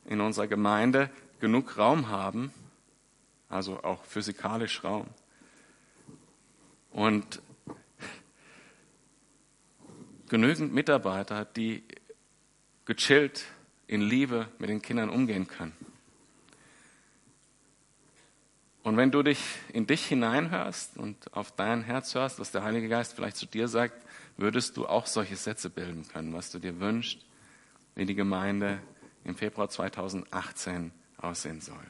in 0.06 0.20
unserer 0.20 0.48
Gemeinde 0.48 1.12
genug 1.40 1.78
Raum 1.78 2.10
haben, 2.10 2.52
also 3.48 3.84
auch 3.84 4.04
physikalisch 4.06 4.84
Raum. 4.84 5.06
Und 6.90 7.44
genügend 10.30 10.74
Mitarbeiter, 10.74 11.46
die 11.46 11.84
gechillt 12.86 13.46
in 13.86 14.02
Liebe 14.02 14.48
mit 14.58 14.68
den 14.72 14.82
Kindern 14.82 15.12
umgehen 15.12 15.46
können. 15.46 15.78
Und 18.82 18.98
wenn 18.98 19.12
du 19.12 19.22
dich 19.22 19.44
in 19.74 19.86
dich 19.86 20.08
hineinhörst 20.08 20.98
und 20.98 21.32
auf 21.36 21.52
dein 21.52 21.84
Herz 21.84 22.16
hörst, 22.16 22.40
was 22.40 22.50
der 22.50 22.64
Heilige 22.64 22.90
Geist 22.90 23.14
vielleicht 23.14 23.38
zu 23.38 23.46
dir 23.46 23.68
sagt, 23.68 24.04
würdest 24.38 24.76
du 24.76 24.88
auch 24.88 25.06
solche 25.06 25.36
Sätze 25.36 25.70
bilden 25.70 26.08
können, 26.08 26.34
was 26.34 26.50
du 26.50 26.58
dir 26.58 26.80
wünschst, 26.80 27.24
wie 27.96 28.06
die 28.06 28.16
Gemeinde 28.16 28.80
im 29.24 29.36
Februar 29.36 29.70
2018 29.70 30.92
aussehen 31.18 31.62
soll. 31.62 31.86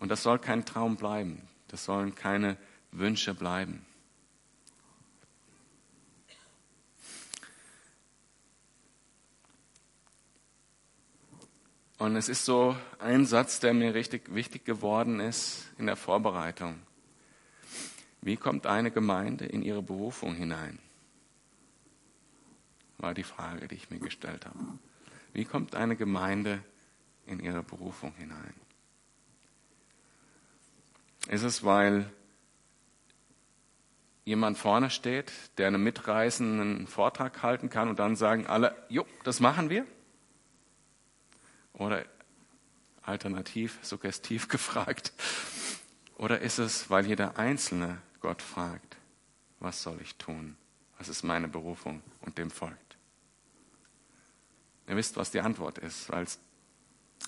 Und 0.00 0.08
das 0.08 0.22
soll 0.22 0.38
kein 0.38 0.64
Traum 0.64 0.96
bleiben. 0.96 1.40
Das 1.68 1.84
sollen 1.84 2.14
keine 2.14 2.56
Wünsche 2.92 3.34
bleiben. 3.34 3.84
Und 11.98 12.16
es 12.16 12.28
ist 12.28 12.44
so 12.44 12.76
ein 12.98 13.24
Satz, 13.24 13.60
der 13.60 13.72
mir 13.72 13.94
richtig 13.94 14.34
wichtig 14.34 14.64
geworden 14.64 15.20
ist 15.20 15.64
in 15.78 15.86
der 15.86 15.96
Vorbereitung. 15.96 16.80
Wie 18.20 18.36
kommt 18.36 18.66
eine 18.66 18.90
Gemeinde 18.90 19.46
in 19.46 19.62
ihre 19.62 19.82
Berufung 19.82 20.34
hinein? 20.34 20.78
War 22.98 23.14
die 23.14 23.22
Frage, 23.22 23.68
die 23.68 23.76
ich 23.76 23.90
mir 23.90 24.00
gestellt 24.00 24.44
habe. 24.44 24.78
Wie 25.34 25.44
kommt 25.44 25.74
eine 25.74 25.96
Gemeinde 25.96 26.62
in 27.26 27.40
ihre 27.40 27.62
Berufung 27.62 28.14
hinein? 28.14 28.54
Ist 31.28 31.42
es, 31.42 31.64
weil 31.64 32.08
jemand 34.24 34.56
vorne 34.56 34.90
steht, 34.90 35.32
der 35.58 35.66
einen 35.66 35.82
mitreißenden 35.82 36.86
Vortrag 36.86 37.42
halten 37.42 37.68
kann 37.68 37.88
und 37.88 37.98
dann 37.98 38.14
sagen 38.14 38.46
alle, 38.46 38.76
jo, 38.88 39.06
das 39.24 39.40
machen 39.40 39.70
wir? 39.70 39.86
Oder 41.72 42.04
alternativ, 43.02 43.78
suggestiv 43.82 44.48
gefragt. 44.48 45.12
Oder 46.16 46.40
ist 46.40 46.58
es, 46.58 46.90
weil 46.90 47.06
jeder 47.06 47.38
Einzelne 47.38 47.98
Gott 48.20 48.40
fragt, 48.40 48.96
was 49.58 49.82
soll 49.82 50.00
ich 50.00 50.14
tun? 50.14 50.56
Was 50.98 51.08
ist 51.08 51.24
meine 51.24 51.48
Berufung 51.48 52.02
und 52.20 52.38
dem 52.38 52.52
folgt? 52.52 52.83
Ihr 54.86 54.96
wisst, 54.96 55.16
was 55.16 55.30
die 55.30 55.40
Antwort 55.40 55.78
ist, 55.78 56.10
weil 56.10 56.24
es 56.24 56.38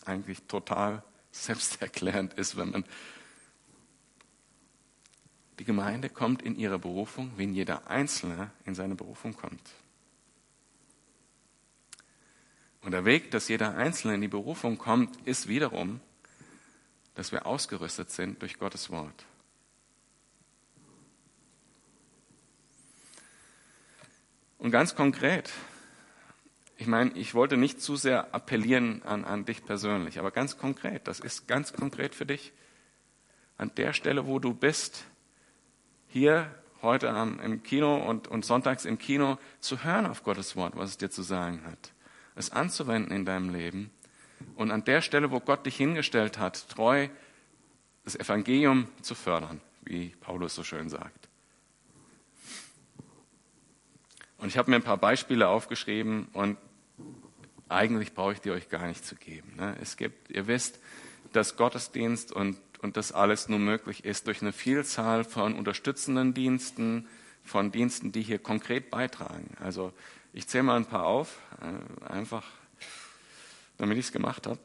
eigentlich 0.05 0.43
total 0.43 1.03
selbsterklärend 1.31 2.35
ist, 2.35 2.57
wenn 2.57 2.71
man 2.71 2.85
die 5.59 5.65
Gemeinde 5.65 6.11
kommt 6.11 6.43
in 6.43 6.57
ihre 6.57 6.79
Berufung, 6.79 7.33
wenn 7.37 7.55
jeder 7.55 7.89
Einzelne 7.89 8.51
in 8.65 8.75
seine 8.75 8.95
Berufung 8.95 9.35
kommt. 9.35 9.71
Und 12.83 12.93
der 12.93 13.05
Weg, 13.05 13.31
dass 13.31 13.49
jeder 13.49 13.75
Einzelne 13.77 14.15
in 14.15 14.21
die 14.21 14.29
Berufung 14.29 14.79
kommt, 14.79 15.17
ist 15.27 15.49
wiederum, 15.49 16.01
dass 17.15 17.33
wir 17.33 17.47
ausgerüstet 17.47 18.11
sind 18.11 18.43
durch 18.43 18.59
Gottes 18.59 18.91
Wort. 18.91 19.25
Und 24.59 24.71
ganz 24.71 24.95
konkret, 24.95 25.51
ich 26.77 26.87
meine, 26.87 27.11
ich 27.13 27.35
wollte 27.35 27.57
nicht 27.57 27.81
zu 27.81 27.97
sehr 27.97 28.35
appellieren 28.35 29.03
an, 29.05 29.25
an 29.25 29.45
dich 29.45 29.65
persönlich, 29.65 30.19
aber 30.19 30.31
ganz 30.31 30.59
konkret, 30.59 31.09
das 31.09 31.21
ist 31.21 31.49
ganz 31.49 31.73
konkret 31.73 32.15
für 32.15 32.27
dich. 32.27 32.53
An 33.57 33.71
der 33.77 33.93
Stelle, 33.93 34.27
wo 34.27 34.39
du 34.39 34.53
bist, 34.53 35.05
hier 36.09 36.55
heute 36.83 37.07
im 37.07 37.63
Kino 37.63 37.97
und, 37.97 38.29
und 38.29 38.45
sonntags 38.45 38.85
im 38.85 38.99
Kino, 38.99 39.39
zu 39.61 39.83
hören 39.83 40.07
auf 40.07 40.23
Gottes 40.23 40.57
Wort, 40.57 40.77
was 40.77 40.91
es 40.91 40.99
dir 40.99 41.11
zu 41.11 41.23
sagen 41.23 41.63
hat 41.65 41.93
es 42.37 42.51
anzuwenden 42.51 43.13
in 43.13 43.25
deinem 43.25 43.51
Leben 43.51 43.91
und 44.55 44.71
an 44.71 44.85
der 44.85 45.01
Stelle, 45.01 45.33
wo 45.33 45.41
Gott 45.41 45.67
dich 45.67 45.77
hingestellt 45.77 46.39
hat, 46.39 46.69
treu 46.69 47.09
das 48.05 48.15
Evangelium 48.15 48.87
zu 49.03 49.17
fördern, 49.17 49.61
wie 49.83 50.11
Paulus 50.21 50.55
so 50.55 50.63
schön 50.63 50.89
sagt. 50.89 51.26
Und 54.47 54.51
ich 54.51 54.59
habe 54.59 54.71
mir 54.71 54.77
ein 54.77 54.83
paar 54.83 54.97
Beispiele 54.97 55.49
aufgeschrieben 55.49 56.29
und 56.33 56.57
eigentlich 57.69 58.15
brauche 58.15 58.35
ich 58.35 58.41
die 58.41 58.53
euch 58.53 58.69
gar 58.69 58.87
nicht 58.87 59.05
zu 59.05 59.17
geben. 59.17 59.57
Ne? 59.57 59.77
Es 59.83 59.97
gibt, 59.97 60.31
ihr 60.31 60.47
wisst, 60.47 60.79
dass 61.33 61.57
Gottesdienst 61.57 62.31
und, 62.31 62.57
und 62.81 62.97
das 62.97 63.11
alles 63.11 63.49
nur 63.49 63.59
möglich 63.59 64.05
ist 64.05 64.29
durch 64.29 64.43
eine 64.43 64.53
Vielzahl 64.53 65.25
von 65.25 65.55
unterstützenden 65.55 66.33
Diensten, 66.33 67.09
von 67.43 67.73
Diensten, 67.73 68.13
die 68.13 68.23
hier 68.23 68.39
konkret 68.39 68.89
beitragen. 68.89 69.51
Also 69.59 69.93
ich 70.33 70.47
zähle 70.47 70.63
mal 70.63 70.77
ein 70.77 70.87
paar 70.87 71.07
auf, 71.07 71.41
äh, 71.61 72.05
einfach 72.05 72.45
damit 73.79 73.99
ich 73.99 74.05
es 74.05 74.13
gemacht 74.13 74.47
habe. 74.47 74.61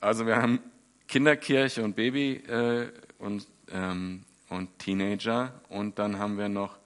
Also 0.00 0.24
wir 0.24 0.36
haben 0.36 0.58
Kinderkirche 1.06 1.84
und 1.84 1.96
Baby 1.96 2.36
äh, 2.48 2.90
und, 3.18 3.46
ähm, 3.70 4.24
und 4.48 4.78
Teenager 4.78 5.60
und 5.68 5.98
dann 5.98 6.18
haben 6.18 6.38
wir 6.38 6.48
noch 6.48 6.79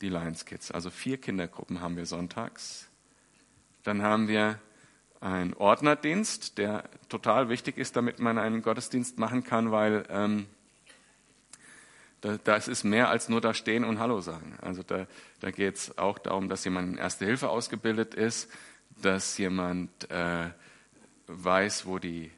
die 0.00 0.08
Lions 0.08 0.44
Kids. 0.44 0.70
Also 0.70 0.90
vier 0.90 1.18
Kindergruppen 1.18 1.80
haben 1.80 1.96
wir 1.96 2.06
sonntags. 2.06 2.88
Dann 3.82 4.02
haben 4.02 4.28
wir 4.28 4.58
einen 5.20 5.54
Ordnerdienst, 5.54 6.58
der 6.58 6.84
total 7.08 7.48
wichtig 7.48 7.76
ist, 7.76 7.96
damit 7.96 8.18
man 8.18 8.38
einen 8.38 8.62
Gottesdienst 8.62 9.18
machen 9.18 9.44
kann, 9.44 9.70
weil 9.70 10.04
ähm, 10.08 10.46
das 12.44 12.68
ist 12.68 12.84
mehr 12.84 13.08
als 13.08 13.28
nur 13.28 13.40
da 13.40 13.54
stehen 13.54 13.84
und 13.84 13.98
Hallo 13.98 14.20
sagen. 14.20 14.58
Also 14.60 14.82
da, 14.82 15.06
da 15.40 15.50
geht 15.50 15.76
es 15.76 15.98
auch 15.98 16.18
darum, 16.18 16.48
dass 16.48 16.64
jemand 16.64 16.92
in 16.92 16.98
Erste 16.98 17.24
Hilfe 17.24 17.48
ausgebildet 17.48 18.14
ist, 18.14 18.50
dass 19.00 19.38
jemand 19.38 20.10
äh, 20.10 20.50
weiß, 21.26 21.86
wo 21.86 21.98
die 21.98 22.30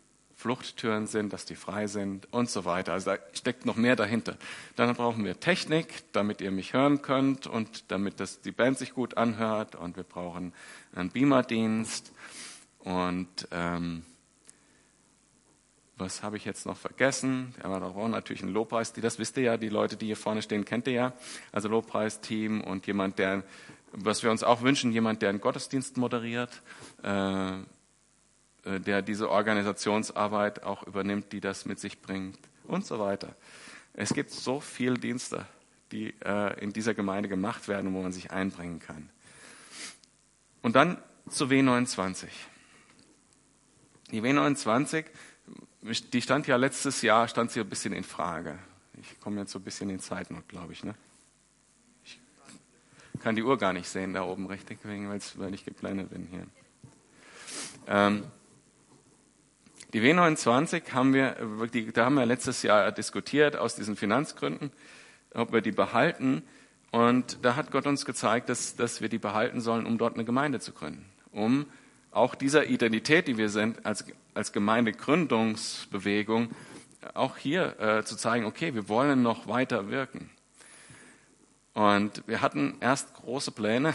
Fluchttüren 0.42 1.06
sind, 1.06 1.32
dass 1.32 1.44
die 1.44 1.54
frei 1.54 1.86
sind 1.86 2.26
und 2.32 2.50
so 2.50 2.64
weiter. 2.64 2.92
Also 2.94 3.12
da 3.12 3.18
steckt 3.32 3.64
noch 3.64 3.76
mehr 3.76 3.94
dahinter. 3.94 4.36
Dann 4.74 4.92
brauchen 4.96 5.24
wir 5.24 5.38
Technik, 5.38 6.02
damit 6.10 6.40
ihr 6.40 6.50
mich 6.50 6.72
hören 6.72 7.00
könnt 7.00 7.46
und 7.46 7.84
damit 7.92 8.18
das, 8.18 8.40
die 8.40 8.50
Band 8.50 8.76
sich 8.76 8.92
gut 8.92 9.16
anhört. 9.16 9.76
Und 9.76 9.96
wir 9.96 10.02
brauchen 10.02 10.52
einen 10.96 11.10
Beamerdienst 11.10 12.12
und 12.80 13.28
ähm, 13.52 14.02
was 15.96 16.24
habe 16.24 16.36
ich 16.36 16.44
jetzt 16.44 16.66
noch 16.66 16.76
vergessen? 16.76 17.54
Ja, 17.62 17.78
da 17.78 17.88
brauchen 17.88 18.10
natürlich 18.10 18.42
einen 18.42 18.52
Lobpreis, 18.52 18.92
das 18.92 19.20
wisst 19.20 19.36
ihr 19.36 19.44
ja, 19.44 19.56
die 19.56 19.68
Leute, 19.68 19.96
die 19.96 20.06
hier 20.06 20.16
vorne 20.16 20.42
stehen, 20.42 20.64
kennt 20.64 20.88
ihr 20.88 20.92
ja. 20.92 21.12
Also 21.52 21.68
Lobpreisteam 21.68 22.62
und 22.62 22.88
jemand, 22.88 23.20
der, 23.20 23.44
was 23.92 24.24
wir 24.24 24.32
uns 24.32 24.42
auch 24.42 24.62
wünschen, 24.62 24.90
jemand, 24.90 25.22
der 25.22 25.28
einen 25.28 25.40
Gottesdienst 25.40 25.98
moderiert, 25.98 26.50
äh, 27.04 27.52
der 28.64 29.02
diese 29.02 29.30
Organisationsarbeit 29.30 30.62
auch 30.62 30.84
übernimmt, 30.84 31.32
die 31.32 31.40
das 31.40 31.64
mit 31.64 31.80
sich 31.80 32.00
bringt 32.00 32.38
und 32.64 32.86
so 32.86 32.98
weiter. 32.98 33.34
Es 33.94 34.14
gibt 34.14 34.30
so 34.30 34.60
viele 34.60 34.98
Dienste, 34.98 35.46
die 35.90 36.14
äh, 36.24 36.58
in 36.60 36.72
dieser 36.72 36.94
Gemeinde 36.94 37.28
gemacht 37.28 37.68
werden, 37.68 37.92
wo 37.94 38.02
man 38.02 38.12
sich 38.12 38.30
einbringen 38.30 38.78
kann. 38.78 39.10
Und 40.62 40.76
dann 40.76 40.98
zu 41.28 41.46
W29. 41.46 42.26
Die 44.10 44.22
W29 44.22 45.04
die 45.82 46.22
stand 46.22 46.46
ja 46.46 46.56
letztes 46.56 47.02
Jahr, 47.02 47.26
stand 47.28 47.50
sie 47.50 47.60
ein 47.60 47.68
bisschen 47.68 47.92
in 47.92 48.04
Frage. 48.04 48.58
Ich 49.00 49.18
komme 49.20 49.40
jetzt 49.40 49.52
so 49.52 49.58
ein 49.58 49.64
bisschen 49.64 49.90
in 49.90 49.98
Zeitnot, 49.98 50.48
glaube 50.48 50.72
ich. 50.72 50.84
Ne? 50.84 50.94
Ich 52.04 52.20
kann 53.20 53.34
die 53.34 53.42
Uhr 53.42 53.58
gar 53.58 53.72
nicht 53.72 53.88
sehen 53.88 54.14
da 54.14 54.22
oben 54.22 54.46
richtig, 54.46 54.78
weil 54.84 55.54
ich 55.54 55.64
geblendet 55.64 56.10
bin 56.10 56.26
hier. 56.26 56.46
Ähm, 57.86 58.24
die 59.92 60.00
W29 60.00 60.92
haben 60.92 61.12
wir, 61.12 61.36
die, 61.72 61.92
da 61.92 62.06
haben 62.06 62.14
wir 62.14 62.24
letztes 62.24 62.62
Jahr 62.62 62.92
diskutiert 62.92 63.56
aus 63.56 63.74
diesen 63.74 63.94
Finanzgründen, 63.96 64.70
ob 65.34 65.52
wir 65.52 65.60
die 65.60 65.72
behalten. 65.72 66.42
Und 66.90 67.44
da 67.44 67.56
hat 67.56 67.70
Gott 67.70 67.86
uns 67.86 68.04
gezeigt, 68.04 68.48
dass, 68.48 68.74
dass 68.76 69.00
wir 69.00 69.08
die 69.08 69.18
behalten 69.18 69.60
sollen, 69.60 69.84
um 69.84 69.98
dort 69.98 70.14
eine 70.14 70.24
Gemeinde 70.24 70.60
zu 70.60 70.72
gründen, 70.72 71.04
um 71.30 71.66
auch 72.10 72.34
dieser 72.34 72.66
Identität, 72.66 73.28
die 73.28 73.36
wir 73.38 73.48
sind, 73.48 73.84
als, 73.84 74.04
als 74.34 74.52
Gemeindegründungsbewegung, 74.52 76.50
auch 77.14 77.36
hier 77.36 77.80
äh, 77.80 78.04
zu 78.04 78.16
zeigen, 78.16 78.44
okay, 78.44 78.74
wir 78.74 78.88
wollen 78.88 79.22
noch 79.22 79.46
weiter 79.46 79.90
wirken. 79.90 80.30
Und 81.74 82.22
wir 82.26 82.40
hatten 82.40 82.76
erst 82.80 83.14
große 83.14 83.50
Pläne 83.50 83.94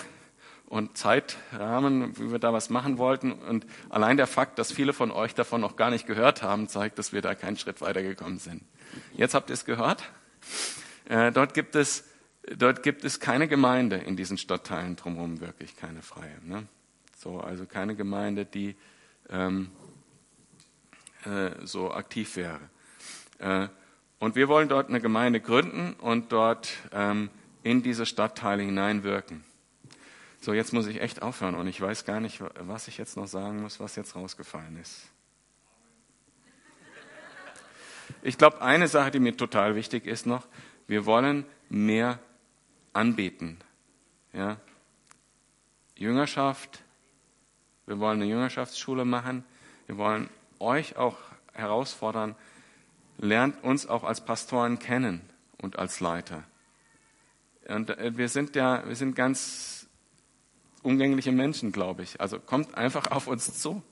und 0.67 0.97
Zeitrahmen, 0.97 2.17
wie 2.17 2.31
wir 2.31 2.39
da 2.39 2.53
was 2.53 2.69
machen 2.69 2.97
wollten. 2.97 3.31
Und 3.31 3.65
allein 3.89 4.17
der 4.17 4.27
Fakt, 4.27 4.59
dass 4.59 4.71
viele 4.71 4.93
von 4.93 5.11
euch 5.11 5.33
davon 5.33 5.61
noch 5.61 5.75
gar 5.77 5.89
nicht 5.89 6.05
gehört 6.05 6.43
haben, 6.43 6.67
zeigt, 6.67 6.99
dass 6.99 7.13
wir 7.13 7.21
da 7.21 7.35
keinen 7.35 7.57
Schritt 7.57 7.81
weitergekommen 7.81 8.37
sind. 8.37 8.63
Jetzt 9.13 9.33
habt 9.33 9.49
ihr 9.49 9.53
es 9.53 9.65
gehört. 9.65 10.03
Äh, 11.05 11.31
dort 11.31 11.53
gibt 11.53 11.75
es, 11.75 12.03
dort 12.57 12.83
gibt 12.83 13.05
es 13.05 13.19
keine 13.19 13.47
Gemeinde 13.47 13.95
in 13.95 14.17
diesen 14.17 14.37
Stadtteilen 14.37 14.97
drumherum, 14.97 15.39
wirklich 15.39 15.77
keine 15.77 16.01
freie. 16.01 16.37
Ne? 16.43 16.67
So, 17.15 17.39
also 17.39 17.65
keine 17.65 17.95
Gemeinde, 17.95 18.45
die 18.45 18.75
ähm, 19.29 19.71
äh, 21.23 21.51
so 21.63 21.91
aktiv 21.91 22.35
wäre. 22.35 22.59
Äh, 23.39 23.69
und 24.19 24.35
wir 24.35 24.49
wollen 24.49 24.67
dort 24.67 24.89
eine 24.89 24.99
Gemeinde 24.99 25.39
gründen 25.39 25.93
und 25.93 26.31
dort 26.31 26.69
ähm, 26.91 27.29
in 27.63 27.83
diese 27.83 28.05
Stadtteile 28.05 28.63
hineinwirken. 28.63 29.45
So, 30.47 30.53
jetzt 30.53 30.71
muss 30.71 30.87
ich 30.87 31.01
echt 31.01 31.23
aufhören 31.23 31.55
und 31.55 31.67
ich 31.67 31.81
weiß 31.81 32.05
gar 32.05 32.21
nicht, 32.21 32.41
was 32.57 32.87
ich 32.87 32.97
jetzt 32.97 33.17
noch 33.17 33.27
sagen 33.27 33.61
muss, 33.61 33.81
was 33.81 33.97
jetzt 33.97 34.15
rausgefallen 34.15 34.77
ist. 34.77 35.09
ich 38.21 38.37
glaube, 38.37 38.61
eine 38.61 38.87
Sache, 38.87 39.11
die 39.11 39.19
mir 39.19 39.35
total 39.35 39.75
wichtig 39.75 40.05
ist 40.05 40.25
noch, 40.25 40.47
wir 40.87 41.05
wollen 41.05 41.45
mehr 41.67 42.19
anbieten. 42.93 43.59
Ja? 44.31 44.55
Jüngerschaft, 45.97 46.81
wir 47.85 47.99
wollen 47.99 48.21
eine 48.21 48.31
Jüngerschaftsschule 48.31 49.03
machen, 49.03 49.43
wir 49.85 49.97
wollen 49.97 50.29
euch 50.59 50.95
auch 50.95 51.17
herausfordern, 51.55 52.37
lernt 53.17 53.61
uns 53.65 53.85
auch 53.85 54.05
als 54.05 54.23
Pastoren 54.23 54.79
kennen 54.79 55.19
und 55.57 55.77
als 55.77 55.99
Leiter. 55.99 56.45
Und 57.67 57.89
äh, 57.89 58.15
wir 58.15 58.29
sind 58.29 58.55
ja, 58.55 58.87
wir 58.87 58.95
sind 58.95 59.13
ganz 59.13 59.76
umgängliche 60.87 61.33
Menschen, 61.33 61.73
glaube 61.73 62.03
ich. 62.03 62.21
Also 62.21 62.39
kommt 62.39 62.75
einfach 62.75 63.11
auf 63.11 63.27
uns 63.27 63.59
zu. 63.59 63.83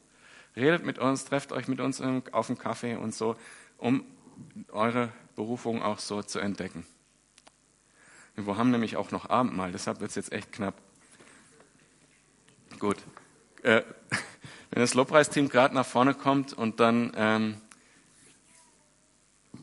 Redet 0.55 0.85
mit 0.85 0.97
uns, 0.97 1.25
trefft 1.25 1.51
euch 1.51 1.67
mit 1.67 1.81
uns 1.81 2.01
auf 2.31 2.47
dem 2.47 2.57
Kaffee 2.57 2.95
und 2.95 3.13
so, 3.13 3.35
um 3.77 4.05
eure 4.71 5.11
Berufung 5.35 5.83
auch 5.83 5.99
so 5.99 6.23
zu 6.23 6.39
entdecken. 6.39 6.85
Wir 8.35 8.57
haben 8.57 8.71
nämlich 8.71 8.95
auch 8.95 9.11
noch 9.11 9.29
Abendmahl, 9.29 9.73
deshalb 9.73 9.99
wird 9.99 10.09
es 10.09 10.15
jetzt 10.15 10.31
echt 10.31 10.53
knapp. 10.53 10.75
Gut. 12.79 12.97
Äh, 13.63 13.81
wenn 14.71 14.81
das 14.81 14.93
Lobpreisteam 14.93 15.49
gerade 15.49 15.75
nach 15.75 15.85
vorne 15.85 16.13
kommt 16.13 16.53
und 16.53 16.79
dann 16.79 17.11
ähm, 17.15 17.57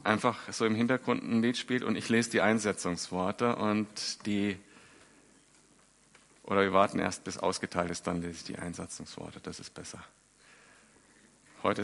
einfach 0.04 0.52
so 0.52 0.66
im 0.66 0.74
Hintergrund 0.74 1.22
ein 1.22 1.40
Lied 1.40 1.56
spielt 1.56 1.82
und 1.82 1.96
ich 1.96 2.10
lese 2.10 2.30
die 2.30 2.42
Einsetzungsworte 2.42 3.56
und 3.56 4.26
die, 4.26 4.58
oder 6.42 6.62
wir 6.62 6.72
warten 6.72 6.98
erst 6.98 7.24
bis 7.24 7.38
ausgeteilt 7.38 7.90
ist, 7.90 8.06
dann 8.06 8.20
lese 8.20 8.32
ich 8.32 8.44
die 8.44 8.58
Einsetzungsworte, 8.58 9.40
das 9.40 9.60
ist 9.60 9.74
besser. 9.74 10.02